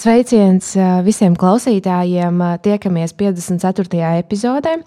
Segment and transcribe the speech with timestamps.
[0.00, 0.70] Sveiciens
[1.04, 2.38] visiem klausītājiem!
[2.64, 3.98] Tiekamies 54.
[4.22, 4.78] epizodē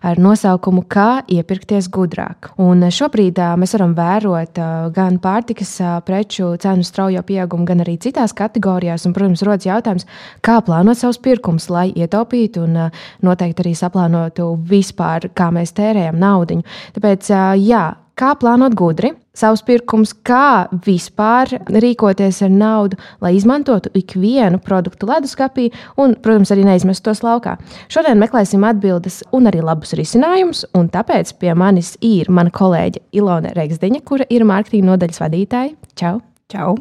[0.00, 2.48] ar nosaukumu Kā iepirkties gudrāk.
[2.56, 4.60] Un šobrīd mēs varam vērot
[4.96, 5.74] gan pārtikas
[6.08, 9.04] preču cenu straujo pieaugumu, gan arī citās kategorijās.
[9.04, 10.08] Un, protams, rodas jautājums,
[10.40, 12.86] kā plānot savus pirkumus, lai ietaupītu un
[13.20, 16.62] noteikti arī saplānotu vispār, kā mēs tērējam naudu.
[16.96, 17.28] Tāpēc,
[17.60, 25.08] jā, kā plānot gudri savus pirkumus, kā vispār rīkoties ar naudu, lai izmantotu ikvienu produktu
[25.08, 27.56] leduskapī un, protams, arī neizmestu tos laukā.
[27.92, 33.54] Šodien meklēsim atbildes un arī labus risinājumus, un tāpēc pie manis ir mana kolēģe Ilona
[33.56, 35.76] Regsdeņa, kura ir mārketinga nodaļas vadītāja.
[35.96, 36.18] Čau!
[36.52, 36.76] Čau!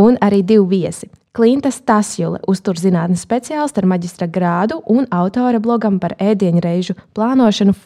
[0.00, 1.10] Un arī divi viesi.
[1.36, 7.76] Klinta Stasjule, uzturzinātnes speciāliste ar maģistra grādu un autore blogam par ēdienu reižu plānošanu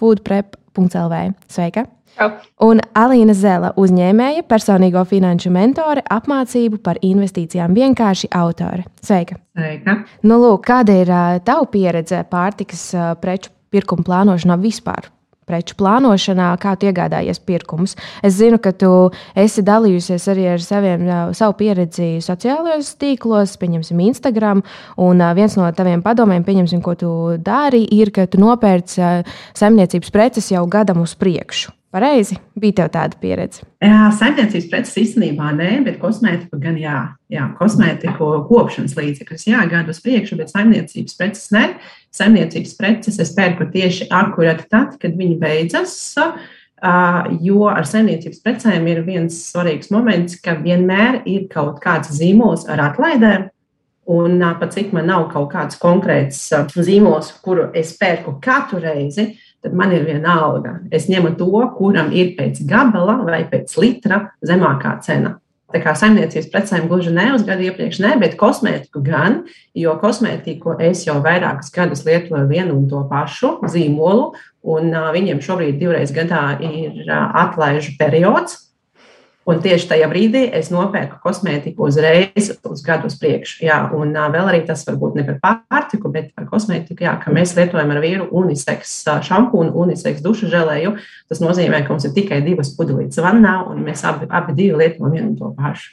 [0.74, 1.34] foodprep.lv.
[1.48, 1.86] Sveika!
[2.14, 2.30] Čau.
[2.62, 8.84] Un Alīna Zela, uzņēmēja, personīgo finanšu mentore, apmācību par investīcijām vienkārši autore.
[9.02, 9.40] Sveika!
[9.58, 9.96] Sveika.
[10.22, 11.10] Nu, lūk, kāda ir
[11.44, 15.10] tava pieredze pārtikas preču pirkuma plānošanā vispār?
[15.44, 17.96] Preču plānošanā, kā tu iegādājies pirkumus.
[18.24, 18.90] Es zinu, ka tu
[19.36, 21.06] esi dalījusies arī ar saviem,
[21.36, 24.64] savu pieredzi sociālajos tīklos, pieņemsim, Instagram.
[25.04, 30.12] Un viens no taviem padomiem, pieņemsim, ko tu dari, ir, ka tu nopērci uh, saimniecības
[30.14, 31.74] preces jau gadam uz priekšu.
[31.94, 33.62] Pareizi, bija tev tāda pieredze.
[33.84, 36.96] Jā, saimniecības preces īstenībā nē, bet kosmētiku gan jā.
[37.30, 41.68] jā kosmētiku kopšanas līdzekļus jā, gadu uz priekšu, bet saimniecības preces nē.
[42.14, 45.96] Saimniecības preces es pērku tieši akurāti tad, kad viņi beidzas.
[47.42, 52.82] Jo ar saimniecības precēm ir viens svarīgs moments, ka vienmēr ir kaut kāds zīmols ar
[52.90, 53.48] atlaidēm.
[54.14, 59.30] Un pat cik man nav kaut kāds konkrēts zīmols, kuru es pērku katru reizi,
[59.64, 60.76] tad man ir viena alga.
[60.92, 65.38] Es ņemu to, kuram ir pēc gabala vai pēc litra zemākā cena.
[65.72, 69.40] Tā kā saimniecības precēm gluži ne uz gadu iepriekš, ne, bet kosmētiku gan,
[69.74, 74.34] jo kosmētiku es jau vairākus gadus lietoju vienu un to pašu zīmolu,
[74.74, 78.63] un uh, viņiem šobrīd divreiz gadā ir uh, atlaižu periods.
[79.44, 83.58] Un tieši tajā brīdī es nopērku kosmētiku uzreiz uz gadu uz priekšu.
[83.66, 87.52] Jā, un vēl arī tas varbūt ne par pārtiku, bet par kosmētiku, jā, ka mēs
[87.58, 88.94] lietojam ar vīru uniseks
[89.28, 90.94] šampūnu, uniseks dušu želēju.
[91.28, 95.12] Tas nozīmē, ka mums ir tikai divas pudelītes vannā, un mēs abi, abi divi lietojam
[95.12, 95.92] vienu to pašu.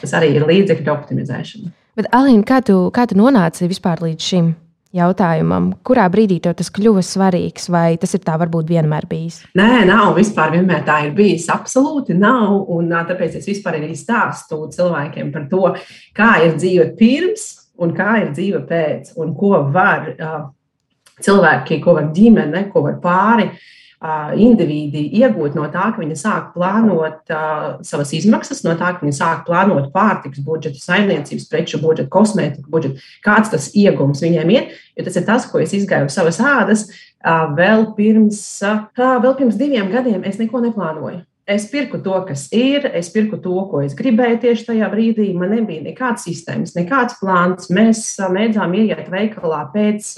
[0.00, 1.70] Tas arī ir līdzekļu optimizēšana.
[2.00, 4.52] Bet, Alīna, kā tu, kā tu nonāci vispār līdz šim?
[4.96, 9.40] Jautājumam, kurā brīdī tev tas kļuva svarīgs, vai tas ir tā varbūt vienmēr bijis?
[9.58, 11.48] Nē, nav vispār vienmēr tā ir bijis.
[11.52, 12.60] Absolūti nav.
[12.72, 15.74] Un tāpēc es vispār arī stāstu cilvēkiem par to,
[16.16, 17.48] kā ir dzīve pirms
[17.82, 20.10] un kā ir dzīve pēc, un ko var
[21.22, 23.48] cilvēki, ko var ģimene, ko var pāri.
[24.02, 29.04] Uh, indivīdi iegūt no tā, ka viņi sāk plānot uh, savas izmaksas, no tā, ka
[29.04, 34.72] viņi sāk plānot pārtiks budžetu, saimniecības preču budžetu, kosmētiku budžetu, kāds tas iegums viņiem ir.
[34.98, 36.88] Jo tas ir tas, ko es izgāju savas ādas.
[37.54, 38.42] Vēl pirms,
[38.98, 41.22] vēl pirms diviem gadiem es neko neplānoju.
[41.42, 45.24] Es pirku to, kas ir, es pirku to, ko es gribēju tieši tajā brīdī.
[45.34, 47.66] Man nebija nekādas sistēmas, nekāds plāns.
[47.74, 50.12] Mēs mēģinājām ieiet veikalā pēc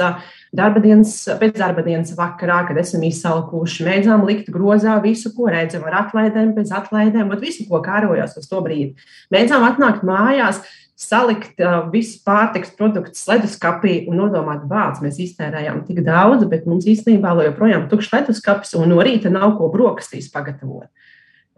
[0.53, 3.87] darba dienas, pēc darba dienas vakarā, kad esam izsalkuši.
[3.89, 8.51] Mēģinājām likt grozā visu, ko redzam, ar atlaidēm, bez atlaidēm, bet visu, ko kārojās uz
[8.51, 8.93] to brīdi.
[9.33, 10.61] Mēģinājām atnākt mājās
[11.01, 16.85] salikt uh, visus pārtiks produktus leduskapī un nodomāt, bācis mēs iztērējām tik daudz, bet mums
[16.85, 20.93] īstenībā joprojām tukšs leduskapis un no rīta nav ko brokastīs pagatavot.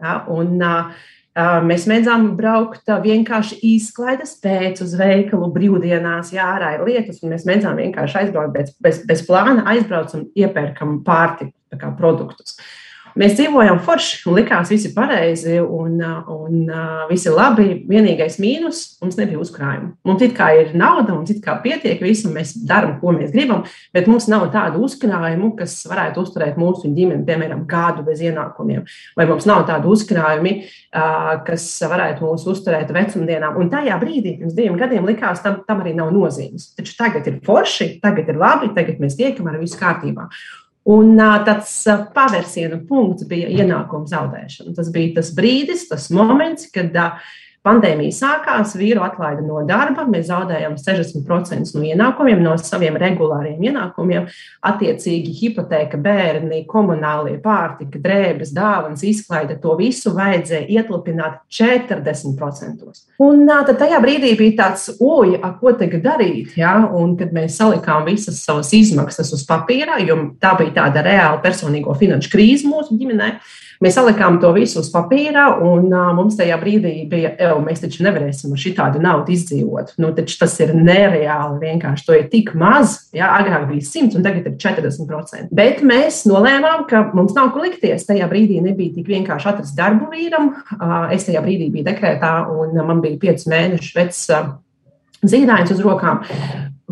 [0.03, 0.57] Ja, un,
[1.37, 7.45] Mēs mēģinām braukt vienkārši izklaides pēc uz veikalu brīvdienās, jā, ārā ir lietas, un mēs
[7.45, 12.57] mēģinām vienkārši aizbraukt bez, bez, bez plāna, aizbraucam, iepērkam pārtiku produktus.
[12.57, 12.86] Uh,
[13.17, 15.97] Mēs dzīvojam forši un likās, viss ir pareizi un,
[16.29, 16.67] un
[17.09, 17.65] viss ir labi.
[17.89, 19.95] Vienīgais mīnus- mums nebija uzkrājuma.
[20.05, 23.65] Mums it kā ir nauda, mums it kā pietiek visam, mēs darām, ko mēs gribam,
[23.93, 28.85] bet mums nav tādu uzkrājumu, kas varētu uzturēt mūsu ģimeni, piemēram, gadu bez ienākumiem.
[29.17, 30.67] Vai mums nav tādu uzkrājumi,
[31.47, 33.57] kas varētu mūs uzturēt vecumdienām.
[33.57, 36.75] Un tajā brīdī, pirms diviem gadiem, likās, tam, tam arī nav nozīmes.
[36.77, 40.29] Taču tagad ir forši, tagad ir labi, tagad mēs tiekam ar visu kārtībā.
[40.87, 41.71] Un tāds
[42.15, 44.71] pavērsiena punkts bija ienākuma zaudēšana.
[44.77, 46.95] Tas bija tas brīdis, tas moments, kad
[47.67, 54.27] pandēmija sākās, vīru atlaida no darba, mēs zaudējam 60% no ienākumiem, no saviem regulāriem ienākumiem.
[54.67, 62.87] Attiecīgi, hipoteka, bērni, komunālie pārtika, drēbes, dāvāns, izklaide, to visu vajadzēja ietilpināt 40%.
[63.23, 66.55] Un tad tajā brīdī bija tāds, oi, ko tagad darīt?
[66.59, 66.75] Ja?
[66.97, 71.95] Un kad mēs salikām visas savas izmaksas uz papīra, jo tā bija tāda reāla personīgo
[71.97, 73.37] finanšu krīze mūsu ģimenei
[73.83, 78.05] Mēs salikām to visu uz papīra, un uh, mums tajā brīdī bija, jau mēs taču
[78.05, 79.93] nevarēsim ar šitādu naudu izdzīvot.
[80.01, 82.07] Nu, tas ir nereāli vienkārši.
[82.07, 85.51] To ir tik maz, jā, agrāk bija 100, un tagad ir 40%.
[85.57, 88.07] Bet mēs nolēmām, ka mums nav ko likties.
[88.07, 90.53] Tajā brīdī nebija tik vienkārši atrast darbu vīram.
[90.77, 94.23] Uh, es tajā brīdī biju dekrētā, un man bija 5 mēnešu vecs.
[94.33, 94.55] Uh,
[95.25, 96.21] zīdainis uz rokām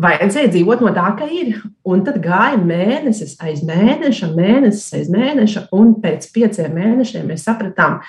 [0.00, 1.56] vajadzēja dzīvot no tā, ka ir.
[1.88, 8.00] Un tad gāja mēnesis aiz mēneša, mēnesis aiz mēneša, un pēc pieciem mēnešiem mēs sapratām,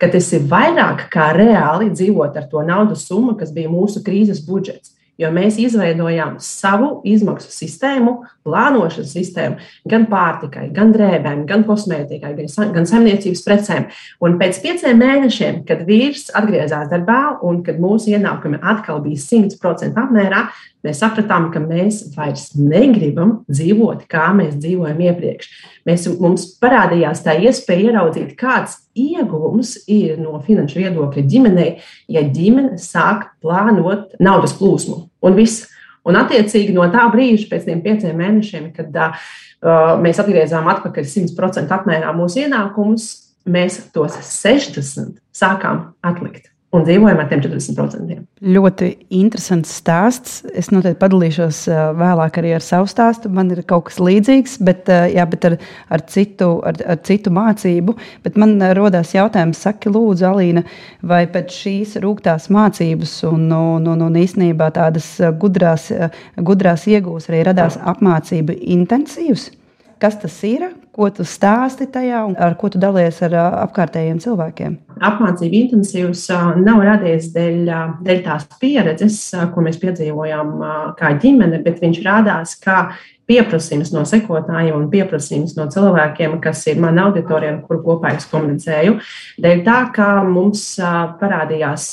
[0.00, 4.44] ka tas ir vairāk kā reāli dzīvot ar to naudas summu, kas bija mūsu krīzes
[4.46, 12.32] budžets jo mēs izveidojām savu izmaksu sistēmu, plānošanas sistēmu gan pārtikai, gan drēbēm, gan kosmētikai,
[12.38, 13.88] gan, gan saimniecības precēm.
[14.24, 20.00] Un pēc pieciem mēnešiem, kad vīrs atgriezās darbā un kad mūsu ienākumi atkal bija 100%
[20.00, 20.46] apmērā,
[20.86, 25.50] mēs sapratām, ka mēs vairs negribam dzīvot, kā mēs dzīvojam iepriekš.
[25.88, 31.70] Mēs, mums parādījās tā iespēja ieraudzīt, kāds ieguvums ir no finanšu viedokļa ģimenei,
[32.10, 35.04] ja ģimene sāk plānot naudas plūsmu.
[35.26, 35.68] Un viss.
[36.08, 39.26] Un, attiecīgi, no tā brīža, pēc tiem pieciem mēnešiem, kad uh,
[40.00, 43.10] mēs atgriezām atpakaļ 100% apmērā mūsu ienākumus,
[43.44, 48.16] mēs tos 60 sākām atlikt un dzīvojam ar tiem 40%.
[48.46, 48.88] Ļoti
[49.18, 50.36] interesants stāsts.
[50.56, 51.64] Es noteikti padalīšos
[51.98, 53.30] vēlāk arī ar savu stāstu.
[53.34, 55.56] Man ir kaut kas līdzīgs, bet, jā, bet ar,
[55.90, 57.96] ar, citu, ar, ar citu mācību.
[58.24, 60.64] Bet man rodas jautājums, saki, lūdzu, Alīna,
[61.02, 65.90] vai pēc šīs rūktās mācības un, un, un, un īstenībā tādas gudrās,
[66.38, 69.50] gudrās iegūs arī radās apmācība intensīvs?
[70.00, 70.70] Kas tas ir?
[71.00, 74.74] Ko tu stāsti tajā un ar ko tu dalies ar apkārtējiem cilvēkiem?
[75.00, 76.26] Apmācība intensīvs
[76.60, 77.70] nav radies dēļ,
[78.04, 79.16] dēļ tās pieredzes,
[79.54, 80.50] ko mēs piedzīvojām
[80.98, 82.82] kā ģimene, bet viņš rādās kā
[83.30, 88.28] pieprasījums no sekotājiem un pieprasījums no cilvēkiem, kas ir mana auditorija, ar kuru kopā es
[88.28, 88.98] komunicēju.
[89.40, 90.66] Dēļ tā, ka mums
[91.22, 91.88] parādījās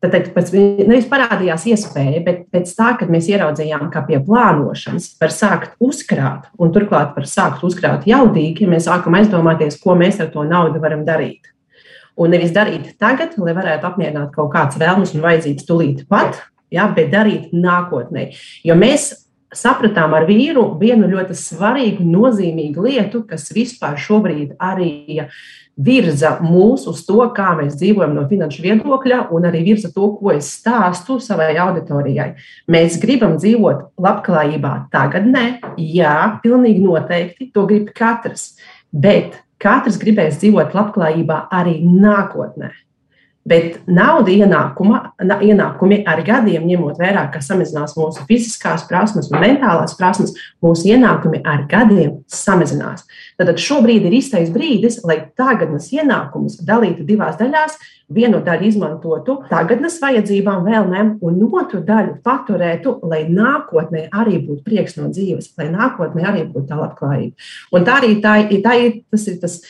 [0.00, 0.50] Tad pēc,
[0.88, 6.46] nevis parādījās iespēja, bet pēc tā, kad mēs ieraudzījām, ka pie plānošanas var sākt uzkrāt,
[6.56, 10.80] un turklāt var sākt uzkrāt jaudīgi, ja mēs sākam aizdomāties, ko mēs ar to naudu
[10.80, 11.52] varam darīt.
[12.16, 16.40] Un nevis darīt tagad, lai varētu apmierināt kaut kādas vēlmes un vajadzības tūlīt pat,
[16.72, 18.30] ja, bet darīt nākotnē.
[18.64, 19.12] Jo mēs
[19.52, 25.26] sapratām ar vīru vienu ļoti svarīgu, nozīmīgu lietu, kas vispār šobrīd arī
[25.86, 30.34] virza mūs uz to, kā mēs dzīvojam no finanšu viedokļa, un arī virza to, ko
[30.34, 32.32] es stāstu savai auditorijai.
[32.70, 35.46] Mēs gribam dzīvot labklājībā tagadnē,
[35.78, 38.52] jā, pilnīgi noteikti, to grib katrs,
[38.92, 42.72] bet katrs gribēs dzīvot labklājībā arī nākotnē.
[43.48, 49.96] Bet nauda ienākuma, ienākumi ar gadiem, ņemot vērā, ka samazinās mūsu fiziskās prasmes un mentālās
[49.96, 53.06] prasmes, mūsu ienākumi ar gadiem samazinās.
[53.40, 57.80] Tad šobrīd ir īstais brīdis, lai tagadnes ienākumus dalītu divās daļās.
[58.12, 64.98] Vienu daļu izmantotu tagadnes vajadzībām, vēlmēm, un otru daļu paturētu, lai nākotnē arī būtu prieks
[64.98, 67.52] no dzīves, lai nākotnē arī būtu tā labklājība.
[67.72, 69.30] Un tā arī tā, tā ir tas.
[69.30, 69.62] Ir tas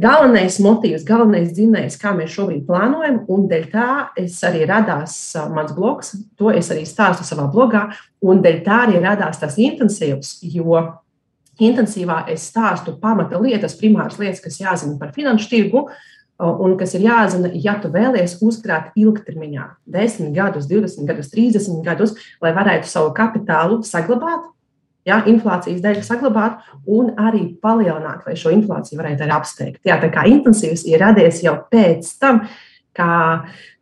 [0.00, 5.14] Galvenais motīvs, galvenais dzinējs, kā mēs šobrīd plānojam, un dēļ tā es arī radās
[5.54, 7.86] mans blogs, to es arī stāstu savā blogā,
[8.26, 10.80] un dēļ tā arī radās tas intensīvs, jo
[11.62, 15.84] intensīvā es stāstu pamata lietas, primāras lietas, kas jāzina par finanšu tirgu,
[16.42, 22.16] un kas ir jāzina, ja tu vēlies uzkrāt ilgtermiņā, 10 gadus, 20 gadus, 30 gadus,
[22.42, 24.50] lai varētu savu kapitālu saglabāt
[25.08, 29.82] ja, inflācijas dēļ saglabāt un arī palielināt, lai šo inflāciju varētu arī apsteigt.
[29.86, 32.44] Jā, tā kā intensīvs ir radies jau pēc tam,
[32.94, 33.10] kā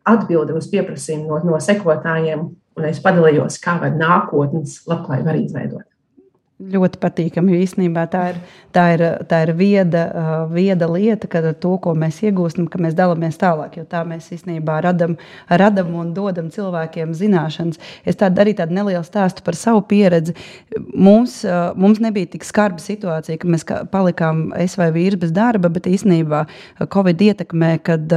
[0.09, 5.92] atbilde uz pieprasījumu no, no sekotājiem, un es padalījos, kā var nākotnes labklājību arī izveidot
[6.71, 7.57] ļoti patīkami.
[7.63, 8.39] Īstenībā tā ir,
[8.75, 10.03] tā ir, tā ir vieda,
[10.51, 14.79] vieda lieta, ka to, ko mēs iegūstam, ka mēs dalāmies tālāk, jo tā mēs īstenībā
[14.85, 15.17] radam,
[15.49, 17.81] radam un dodam cilvēkiem zināšanas.
[18.05, 20.35] Es tādu arī tādu nelielu stāstu par savu pieredzi.
[20.93, 21.41] Mums,
[21.75, 26.45] mums nebija tik skarba situācija, ka mēs palikām es vai vīrs bez darba, bet īstenībā
[26.93, 28.13] Covid ietekmē, kad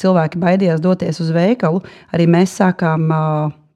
[0.00, 1.82] cilvēki baidījās doties uz veikalu,
[2.14, 3.08] arī mēs sākām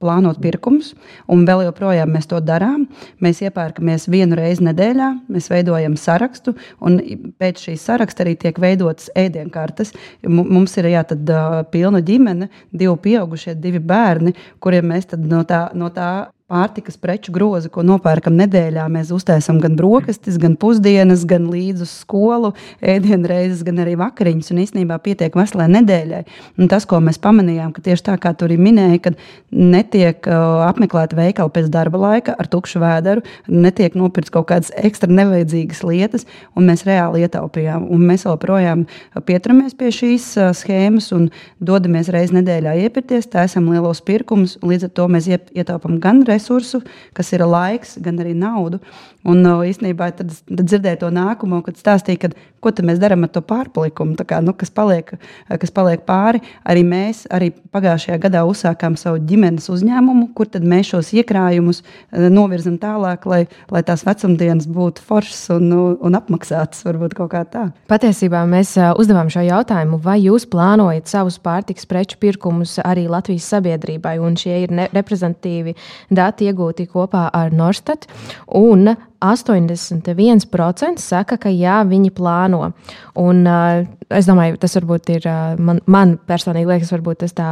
[0.00, 0.94] plānot pirkumus,
[1.30, 2.86] un vēl joprojām mēs to darām.
[3.22, 6.98] Mēs iepērkamies vienu reizi nedēļā, mēs veidojam sarakstu, un
[7.40, 9.94] pēc šīs saraksta arī tiek veidotas ēdienkartes.
[10.26, 15.66] Mums ir jā, tad, uh, pilna ģimene, divi pieaugušie, divi bērni, kuriem mēs no tā,
[15.76, 16.10] no tā
[16.50, 18.86] pārtikas preču grozu, ko nopērkam nedēļā.
[18.90, 22.52] Mēs uztaisām gan brokastis, gan pusdienas, gan līdzi uz skolu,
[22.82, 24.50] ēdienreizes, gan arī vakariņas.
[24.54, 26.22] Un īstenībā pietiek veselai nedēļai.
[26.58, 29.14] Un tas, ko mēs pamanījām, ka tieši tā kā tur ir minēja, ka
[29.54, 35.10] netiek uh, apmeklēta veikala pēc darba laika ar tukšu vēderu, netiek nopirkts kaut kādas ekstra
[35.12, 36.26] nevajadzīgas lietas,
[36.58, 37.86] un mēs reāli ietaupījām.
[37.94, 38.86] Un mēs joprojām
[39.28, 41.30] pieturamies pie šīs uh, schēmas un
[41.62, 46.82] dodamies reizes nedēļā iepirkties, taisām lielos pirkumus, līdz ar to mēs ietaupām gan resursus, resursu,
[47.16, 48.80] kas ir laiks, gan arī naudu.
[49.28, 52.30] Un īstenībā tad, tad dzirdēju to nākamo, kad stāstīja, ka,
[52.64, 55.12] ko mēs darām ar to pārpalikumu, kā, nu, kas, paliek,
[55.60, 56.40] kas paliek pāri.
[56.64, 62.78] Arī mēs arī pagājušajā gadā uzsākām savu ģimenes uzņēmumu, kur mēs šos iekrājumus eh, novirzam
[62.80, 65.68] tālāk, lai, lai tās vecumdienas būtu foršas un,
[66.00, 66.86] un apmaksātas.
[66.88, 67.66] Varbūt kaut kā tā.
[67.92, 74.16] Patiesībā mēs uzdevām šo jautājumu, vai jūs plānojat savus pārtiks preču pirkumus arī Latvijas sabiedrībai,
[74.24, 75.76] un šie ir reprezentatīvi
[76.08, 78.08] dati iegūti kopā ar Norstat.
[78.56, 82.72] Un 81% saka, ka jā, viņi plāno.
[83.20, 85.28] Un, uh, es domāju, tas varbūt ir
[85.60, 87.50] man, man personīgi liekas, varbūt tas tā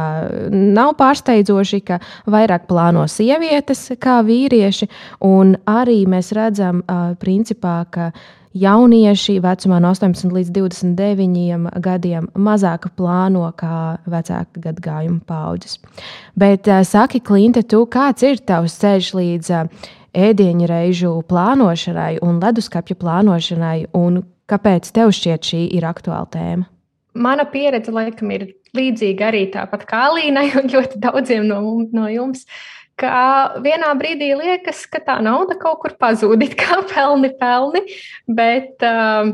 [0.49, 1.99] nav pārsteidzoši, ka
[2.29, 4.89] vairāk plāno sievietes kā vīrieši.
[5.29, 8.11] Un arī mēs redzam, uh, principā, ka
[8.57, 15.77] jaunieši vecumā no 18 līdz 29 gadiem mazāk plāno kā vecāka gadagājuma paudzes.
[16.39, 19.53] Bet uh, saki, Klimta, tu kāds ir tavs ceļš līdz
[20.15, 26.69] ēdieņa reižu plānošanai un leduskapju plānošanai, un kāpēc tev šķiet šī ir aktuāla tēma?
[27.19, 31.61] Mana pieredze laikam ir līdzīga arī tāpat kā Līnai un ļoti daudziem no,
[31.93, 32.45] no jums.
[32.99, 37.85] Ka vienā brīdī liekas, ka tā nauda kaut kur pazūd, kā pelni, pelni,
[38.27, 39.31] bet uh,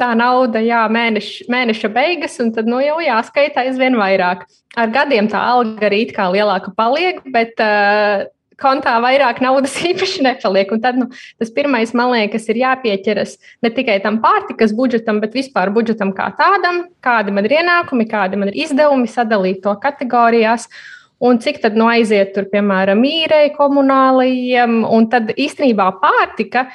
[0.00, 4.44] tā nauda, jā, mēneša, mēneša beigas, un tad nu, jau jāskaita aizvien vairāk.
[4.76, 8.26] Ar gadiem tā alga arī kā lielāka paliek, bet uh,
[8.60, 10.72] kontā vairāk naudas īpaši nepaliek.
[10.72, 11.08] Un tad nu,
[11.40, 16.30] tas pirmais, man liekas, ir jāpieķeras ne tikai tam pārtikas budžetam, bet vispār budžetam kā
[16.38, 20.68] tādam, kādi man ir ienākumi, kādi man ir izdevumi, sadalīt to kategorijās.
[21.16, 26.66] Un cik tad nu aiziet tur, piemēram, īrei, komunālajiem, un tad īstenībā pārtika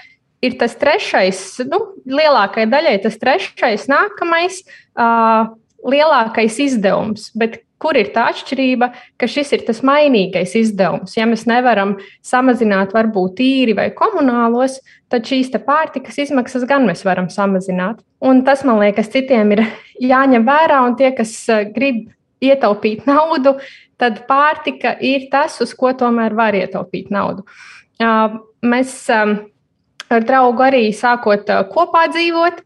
[0.41, 4.63] ir tas trešais, nu, lielākajai daļai tas trešais, nākamais,
[4.97, 5.51] uh,
[5.85, 7.29] lielākais izdevums.
[7.37, 11.15] Bet Kur ir tā atšķirība, ka šis ir tas mainīgais izdevums?
[11.17, 11.95] Ja mēs nevaram
[12.25, 18.03] samazināt varbūt īri vai komunālos, tad šīs pārtikas izmaksas gan mēs varam samazināt.
[18.21, 19.65] Un tas, man liekas, citiem ir
[20.13, 22.05] jāņem vērā, un tie, kas eh, grib
[22.41, 23.57] ietaupīt naudu,
[24.01, 27.45] tad pārtika ir tas, uz ko tomēr var ietaupīt naudu.
[28.65, 28.95] Mēs
[30.11, 32.61] ar draugu arī sākot kopā dzīvot.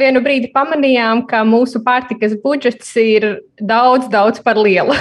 [0.00, 3.28] Vienu brīdi pamanījām, ka mūsu pārtikas budžets ir
[3.60, 4.96] daudz, daudz par lielu.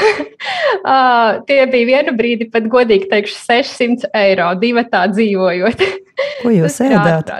[1.49, 5.85] Tie bija vienu brīdi pat godīgi teikšu 600 eiro divi tā dzīvojot.
[6.43, 7.31] Ko jūs ēdāt?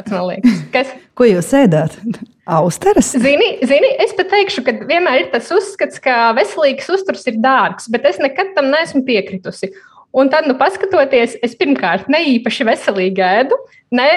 [0.73, 0.93] Kas?
[1.15, 1.97] Ko jūs ēdāt?
[2.45, 3.09] Austeres?
[3.17, 7.89] Zini, zini, es pat teikšu, ka vienmēr ir tas uzskats, ka veselīgs uzturs ir dārgs,
[7.91, 9.71] bet es nekad tam neesmu piekritusi.
[10.15, 13.57] Un tad, nu, paskatoties, es pirmkārt ne īpaši veselīgi ēdu,
[13.95, 14.07] ne,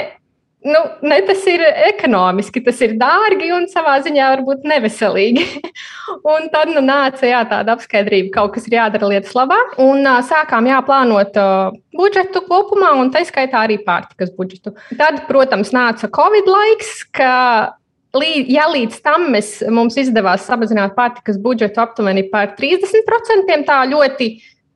[0.66, 5.46] nu, ne tas ir ekonomiski, tas ir dārgi un savā ziņā varbūt neveselīgi.
[6.34, 9.58] un tad nu, nāca jā, tāda apskaidrība, ka kaut kas ir jādara lietas labā.
[9.82, 14.76] Un uh, sākām jāplānot uh, budžetu kopumā, un tā skaitā arī pārtikas budžetu.
[15.00, 17.32] Tad, protams, nāca Covid laiks, ka
[18.48, 24.30] ja līdz tam mēs, mums izdevās samazināt pārtikas budžetu aptuveni par 30%, tā ļoti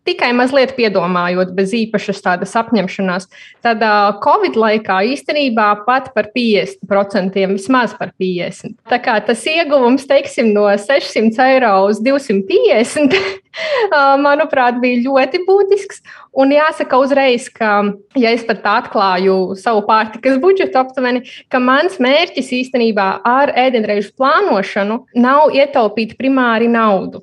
[0.06, 3.28] tikai mazliet piedomājot, bez īpašas tādas apņemšanās,
[3.64, 3.82] tad
[4.25, 8.75] Covid laikā īstenībā pat par 50%, vismaz par 50%.
[8.90, 16.02] Tā kā tas ieguvums, teiksim, no 600 eiro uz 250, uh, manuprāt, bija ļoti būtisks.
[16.42, 17.82] Un jāsaka uzreiz, ka,
[18.18, 25.02] ja es pat atklāju savu pārtikas budžetu aptuveni, ka mans mērķis īstenībā ar ēdienreizu plānošanu
[25.21, 27.23] nav ietaupīt primāri naudu.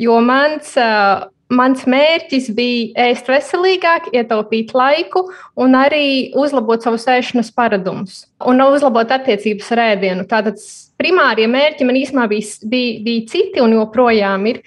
[0.00, 5.24] Jo mans uh, Mans mērķis bija ēst veselīgāk, ietaupīt laiku
[5.58, 10.26] un arī uzlabot savus ēšanas paradumus un uzlabot attiecības ar ēdienu.
[10.30, 10.62] Tātad
[11.00, 14.62] primārie mērķi man īstenībā bija, bija, bija citi un joprojām ir.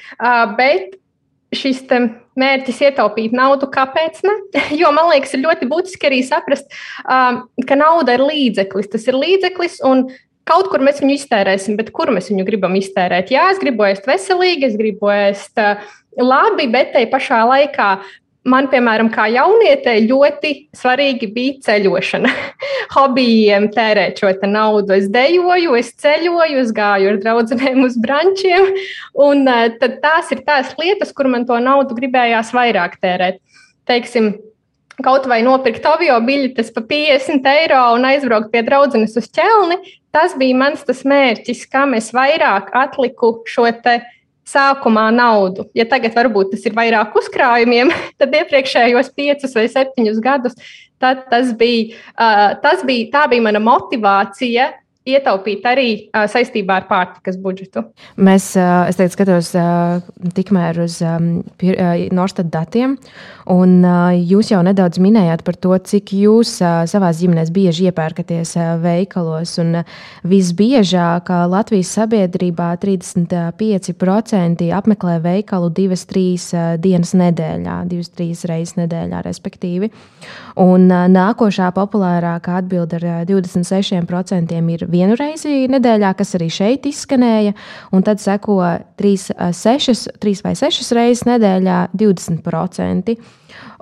[0.59, 0.99] Bet
[1.55, 1.85] šis
[2.39, 4.35] mērķis ietaupīt naudu, kāpēc ne?
[4.81, 6.67] Jo man liekas, ir ļoti būtiski arī saprast,
[7.07, 8.91] ka nauda ir līdzeklis.
[8.91, 10.07] Tas ir līdzeklis, un
[10.43, 13.29] Kaut kur mēs viņu iztērēsim, bet kur mēs viņu gribam iztērēt?
[13.31, 15.85] Jā, es gribu ēst veselīgi, es gribu ēst uh,
[16.21, 17.89] labi, bet te pašā laikā
[18.49, 22.31] man, piemēram, kā jaunietei, ļoti svarīgi bija ceļošana.
[22.95, 24.95] Hobijiem tērēt šo naudu.
[24.97, 28.73] Es dejoju, es ceļoju, es gāju ar draugiem uz brančiem.
[29.13, 33.39] Un tad tās ir tās lietas, kur man to naudu gribējās vairāk tērēt.
[33.87, 34.35] Teiksim,
[35.03, 39.79] kaut vai nopirkt avio biļetes par 50 eiro un aizbraukt pie draudzenes uz ķelni,
[40.13, 43.65] tas bija mans tas mērķis, kam es vairāk atliku šo
[44.47, 45.67] sākumā naudu.
[45.77, 50.57] Ja tagad varbūt tas ir vairāk uzkrājumiem, tad iepriekšējos piecus vai septiņus gadus
[51.03, 51.97] tas bija,
[52.63, 54.69] tas bija, tā bija mana motivācija
[55.03, 57.83] ietaupīt arī uh, saistībā ar pārtikas budžetu?
[58.15, 59.99] Mēs, uh, es tagad skatos uh,
[60.37, 61.41] tikmēr uz um,
[62.15, 62.95] Norstat datiem,
[63.51, 63.83] un
[64.17, 69.57] jūs jau nedaudz minējāt par to, cik jūs savā ģimenēs bieži iepērkaties veikalos.
[69.63, 69.83] Un,
[70.27, 76.49] visbiežāk Latvijas sabiedrībā 35% apmeklē veikalu divas, trīs
[76.83, 79.91] dienas nedēļā, divas, trīs reizes nedēļā, respektīvi.
[80.63, 87.55] Un nākošā populārākā atbilde ar uh, 26% ir vienu reizi nedēļā, kas arī šeit izskanēja,
[87.93, 88.59] un tad seko
[89.01, 89.15] 3,
[89.57, 93.17] 6, 3 vai 6 reizes nedēļā 20%.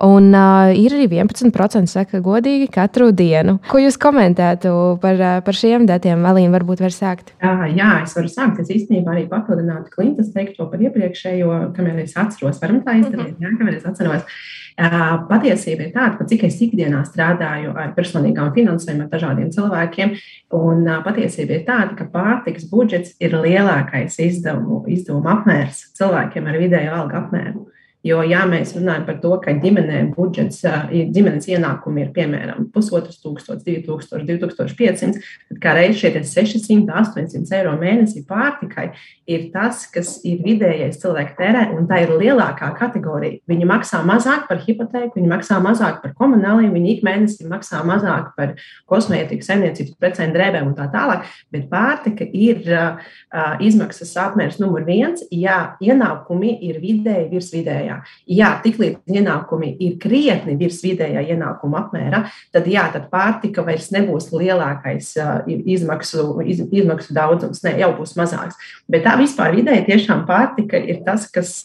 [0.02, 3.58] Un uh, ir arī 11% saka, godīgi katru dienu.
[3.70, 6.24] Ko jūs komentētu par, par šiem datiem?
[6.26, 7.34] Alīna, varbūt var sākt.
[7.42, 8.62] Jā, jā, es varu sākt.
[8.64, 13.54] Es īstenībā arī papildinātu Klintas teikto par iepriekšējo, kamēr es atceros, varam tā izdarīt, jā,
[13.58, 14.26] kamēr es atceros.
[14.72, 20.14] Patiesība ir tāda, ka cik es ikdienā strādāju ar personīgām finansēm, ar dažādiem cilvēkiem,
[20.56, 26.96] un patiesība ir tāda, ka pārtiks budžets ir lielākais izdevumu, izdevumu apmērs cilvēkiem ar vidēju
[26.96, 27.66] algu apmēru.
[28.02, 33.62] Jo, ja mēs runājam par to, ka ģimenēm budžets, ģimenes ienākumi ir piemēram pusotrs tūkstošs,
[33.62, 35.20] 2000, 2500,
[35.52, 38.88] tad kā reiz šie 600, 800 eiro mēnesī pārtikai
[39.30, 43.38] ir tas, kas ir vidējais cilvēka tērē, un tā ir lielākā kategorija.
[43.46, 48.32] Viņi maksā mazāk par hipotēku, viņi maksā mazāk par komunāliem, viņi ik mēnesī maksā mazāk
[48.34, 48.56] par
[48.90, 53.14] kosmētiku, saimniecības precēm, drēbēm un tā tālāk, bet pārtika ir uh,
[53.62, 58.02] izmaksas apmērs numur viens, ja ienākumi ir vidēji virs vidējā vidējā.
[58.26, 64.32] Jā, tiklīdz ienākumi ir krietni virs vidējā ienākuma apmēra, tad, jā, tad pārtika vairs nebūs
[64.32, 65.14] lielākais
[65.46, 68.56] izmaksu, iz, izmaksu daudzums, ne, jau būs mazāks.
[68.88, 71.62] Bet tā vispār vidēji tiešām pārtika ir tas, kas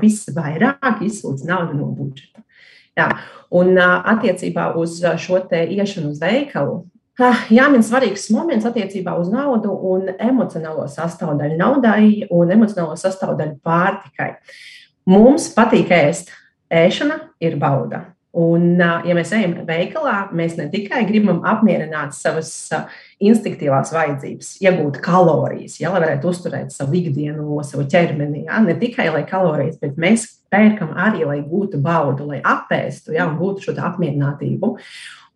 [0.00, 2.42] visvairāk izsūdz naudu no budžeta.
[2.98, 3.12] Jā.
[3.54, 6.82] Un attiecībā uz šo te iešanu uz veikalu,
[7.50, 14.34] jāmin svarīgs moments attiecībā uz naudu un emocionālo sastāvdaļu naudai un emocionālo sastāvdaļu pārtikai.
[15.08, 16.34] Mums patīk ēst.
[16.68, 18.02] Ēšana ir bauda.
[18.36, 22.50] Un, ja mēs ejam veikalā, mēs ne tikai gribam apmierināt savas
[23.24, 28.44] instinktīvās vajadzības, iegūt kalorijas, ja, lai varētu uzturēt savu ikdienu, savu ķermeni.
[28.50, 33.30] Ja, ne tikai lai kalorijas, bet mēs pērkam arī, lai gūtu baudu, lai apēstu ja,
[33.30, 34.74] un gūtu šo apmierinātību.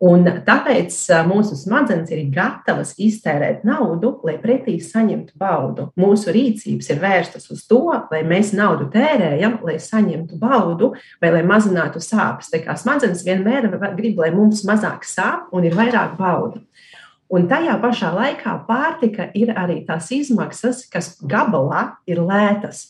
[0.03, 0.95] Un tāpēc
[1.29, 5.85] mūsu smadzenes ir gatavas iztērēt naudu, lai pretī saņemtu baudu.
[5.99, 10.91] Mūsu rīcības ir vērstas uz to, lai mēs naudu tērējam, lai saņemtu baudu
[11.23, 12.51] vai lai mazinātu sāpes.
[12.51, 16.65] Tā kā smadzenes vienmēr grib, lai mums mazāk sāp un ir vairāk baudu.
[17.33, 22.89] Un tajā pašā laikā pārtika ir arī tās izmaksas, kas gabalā ir lētas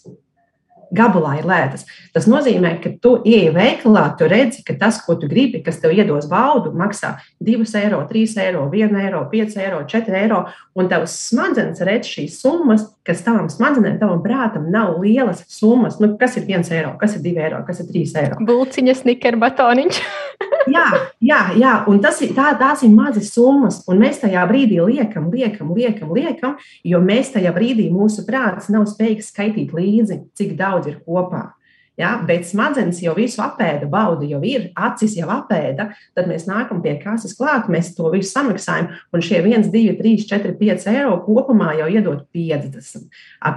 [0.94, 1.86] gabalā ir lētas.
[2.14, 5.96] Tas nozīmē, ka tu ieej veikalā, tu redzi, ka tas, ko tu gribi, kas tev
[5.96, 10.44] iedos baudu, maksā 2 eiro, 3 eiro, 1 eiro, 5 eiro, 4 eiro.
[10.78, 16.00] Un tavs smadzenes redz šīs summas, kas tavam smadzenēm, tavam prātam nav lielas summas.
[16.02, 18.40] Nu, kas ir 1 eiro, kas ir 2 eiro, kas ir 3 eiro?
[18.48, 20.02] Bulciņas, sniker, batoniņš.
[20.76, 20.86] jā,
[21.24, 25.30] jā, jā, un tas ir, tā, tās ir mazas summas, un mēs tajā brīdī liekam,
[25.34, 26.56] liekam, liekam, liekam,
[26.88, 31.54] jo mēs tajā brīdī mūsu prāts nav spējīgs skaitīt līdzi, cik daudz daudz ir kopā.
[31.94, 35.92] Ja, bet smadzenes jau visu apēda, bauda jau ir, acis jau apēda.
[36.18, 38.88] Tad mēs nākam pie kases klāt, mēs to visu samaksājam.
[39.14, 43.06] Un šie 1, 2, 3, 4, 5 eiro kopumā jau iedod 50.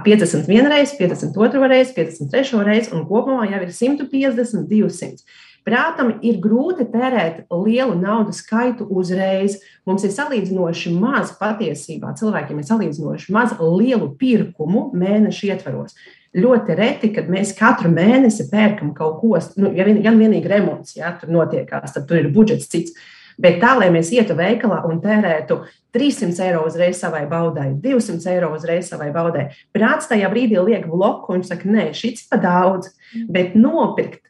[0.05, 5.25] 51 reizes, 52 reizes, 53 reizes, un kopumā jau ir 150, 200.
[5.67, 9.57] Prātam ir grūti tērēt lielu naudas skaitu uzreiz.
[9.89, 15.97] Mums ir salīdzinoši maz patiesībā, cilvēkiem ir salīdzinoši maz lielu pirkumu mēnešu ietvaros
[16.35, 20.97] ļoti reti, kad mēs katru mēnesi pērkam kaut ko, nu, ja vien, gan vienīgi remonts,
[20.97, 22.97] ja tur notiekās, tad tur ir budžets cits.
[23.37, 25.59] Bet tā, lai mēs ietu veikalā un tērētu
[25.93, 31.35] 300 eiro uzreiz savai baudai, 200 eiro uzreiz savai baudai, prāts tajā brīdī liek bloku
[31.37, 32.89] un saka, nē, šis ir pa daudz.
[33.13, 33.27] Mm.
[33.35, 34.23] Bet nopirkt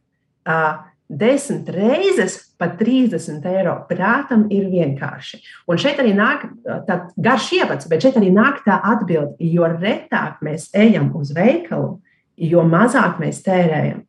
[0.48, 5.40] uh, desmit reizes pat 30 eiro prātam ir vienkārši.
[5.72, 6.48] Un šeit arī nāk
[6.88, 11.98] tāds garš ievads, bet šeit arī nāk tā atbilde, jo retāk mēs ejam uz veikalu,
[12.38, 14.04] jo mazāk mēs tērējam.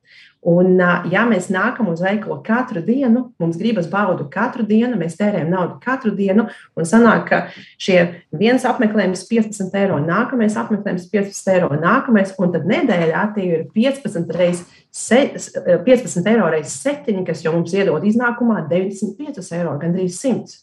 [0.46, 0.76] Un,
[1.10, 5.80] ja mēs nākam uz veikalu katru dienu, mums gribas baudu katru dienu, mēs tērējam naudu
[5.82, 6.44] katru dienu,
[6.78, 7.40] un sanāk, ka
[7.82, 7.96] šie
[8.38, 14.30] viens apmeklējums 15 eiro, nākamais apmeklējums 15 eiro, nākamais, un tad nedēļā tie ir 15
[14.38, 14.62] reizes.
[14.94, 20.54] 15 eiro reizes 7, kas jau mums iedod iznākumā 95 eiro, gandrīz 100.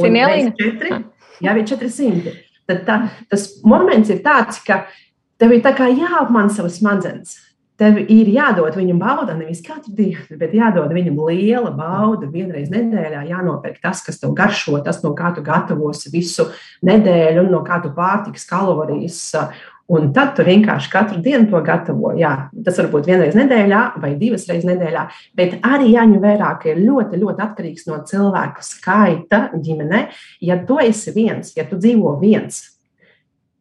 [0.00, 0.16] Un
[0.56, 1.02] 4,
[1.44, 2.34] jau ir 400.
[2.70, 2.98] Tad tā,
[3.28, 4.86] tas moments ir tāds, ka
[5.40, 7.36] tev ir tā kā jāapmana savas smadzenes.
[7.80, 12.28] Tev ir jādod viņam bauda, nevis katru dienu, bet jādod viņam liela bauda.
[12.28, 16.50] Vienreiz nedēļā jānopērk tas, kas tev garšo, tas, no kā tu gatavosi visu
[16.84, 19.22] nedēļu, un no kā tu pārtiks kalorijas.
[19.90, 22.12] Un tad tu vienkārši katru dienu to gatavo.
[22.20, 22.34] Jā,
[22.66, 25.06] tas var būt vienreiz nedēļā vai divas reizes nedēļā,
[25.40, 30.04] bet arī jāņem vērā, ka ir ļoti, ļoti atkarīgs no cilvēku skaita ģimenē.
[30.46, 32.60] Ja tu esi viens, ja tu dzīvo viens,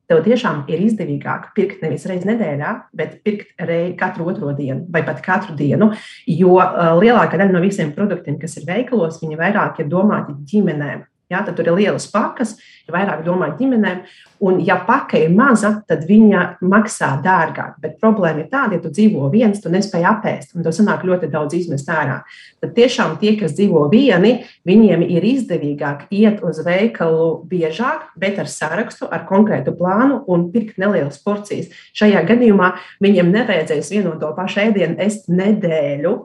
[0.10, 5.04] tev tiešām ir izdevīgāk pirkt nevis reizes nedēļā, bet pirkt reizi katru otro dienu vai
[5.06, 5.92] pat katru dienu.
[6.30, 11.06] Jo uh, lielākā daļa no visiem produktiem, kas ir veikalos, viņi vairāk ir domāti ģimenēm.
[11.30, 12.56] Ja, tad tur ir lielas pakas,
[12.88, 14.02] ir vairāk domāt ģimenēm.
[14.40, 17.76] Un, ja paka ir maza, tad viņa maksā dārgāk.
[17.84, 21.28] Bet problēma ir tāda, ja tu dzīvo viens, tu nespēj apēst, un tev sanāk ļoti
[21.30, 22.22] daudz izmest ārā.
[22.64, 28.50] Tad tiešām tie, kas dzīvo vieni, viņiem ir izdevīgāk iet uz veikalu biežāk, bet ar
[28.50, 31.70] sarakstu, ar konkrētu plānu un pirkt nelielas porcijas.
[32.00, 36.16] Šajā gadījumā viņiem nevajadzēs vienu un to pašu ēdienu ēst nedēļu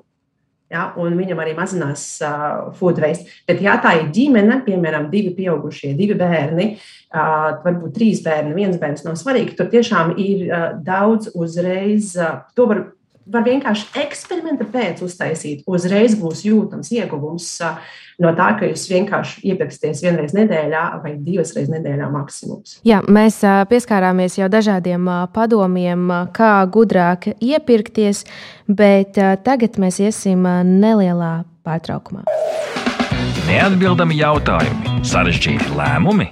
[0.74, 3.28] Ja, un viņam arī mazinās uh, food waste.
[3.46, 6.66] Bet, ja tā ir ģimene, piemēram, divi pieaugušie, divi bērni,
[7.14, 12.16] uh, varbūt trīs bērni, viens bērns nav svarīgi, tur tiešām ir uh, daudz uzreiz.
[12.18, 12.82] Uh, to var
[13.26, 15.64] var vienkārši eksperimenta pēc uztaisīt.
[15.70, 17.48] Uzreiz būs jūtams ieguvums
[18.22, 22.78] no tā, ka jūs vienkārši iepirksties vienreiz nedēļā vai divas reizes nedēļā maksimums.
[22.86, 26.06] Jā, mēs pieskārāmies jau dažādiem padomiem,
[26.36, 28.24] kā gudrāk iepirkties,
[28.68, 30.46] bet tagad mēs iesim
[30.78, 32.26] nelielā pārtraukumā.
[33.44, 36.30] Neatbildami jautājumi, sarežģīti lēmumi.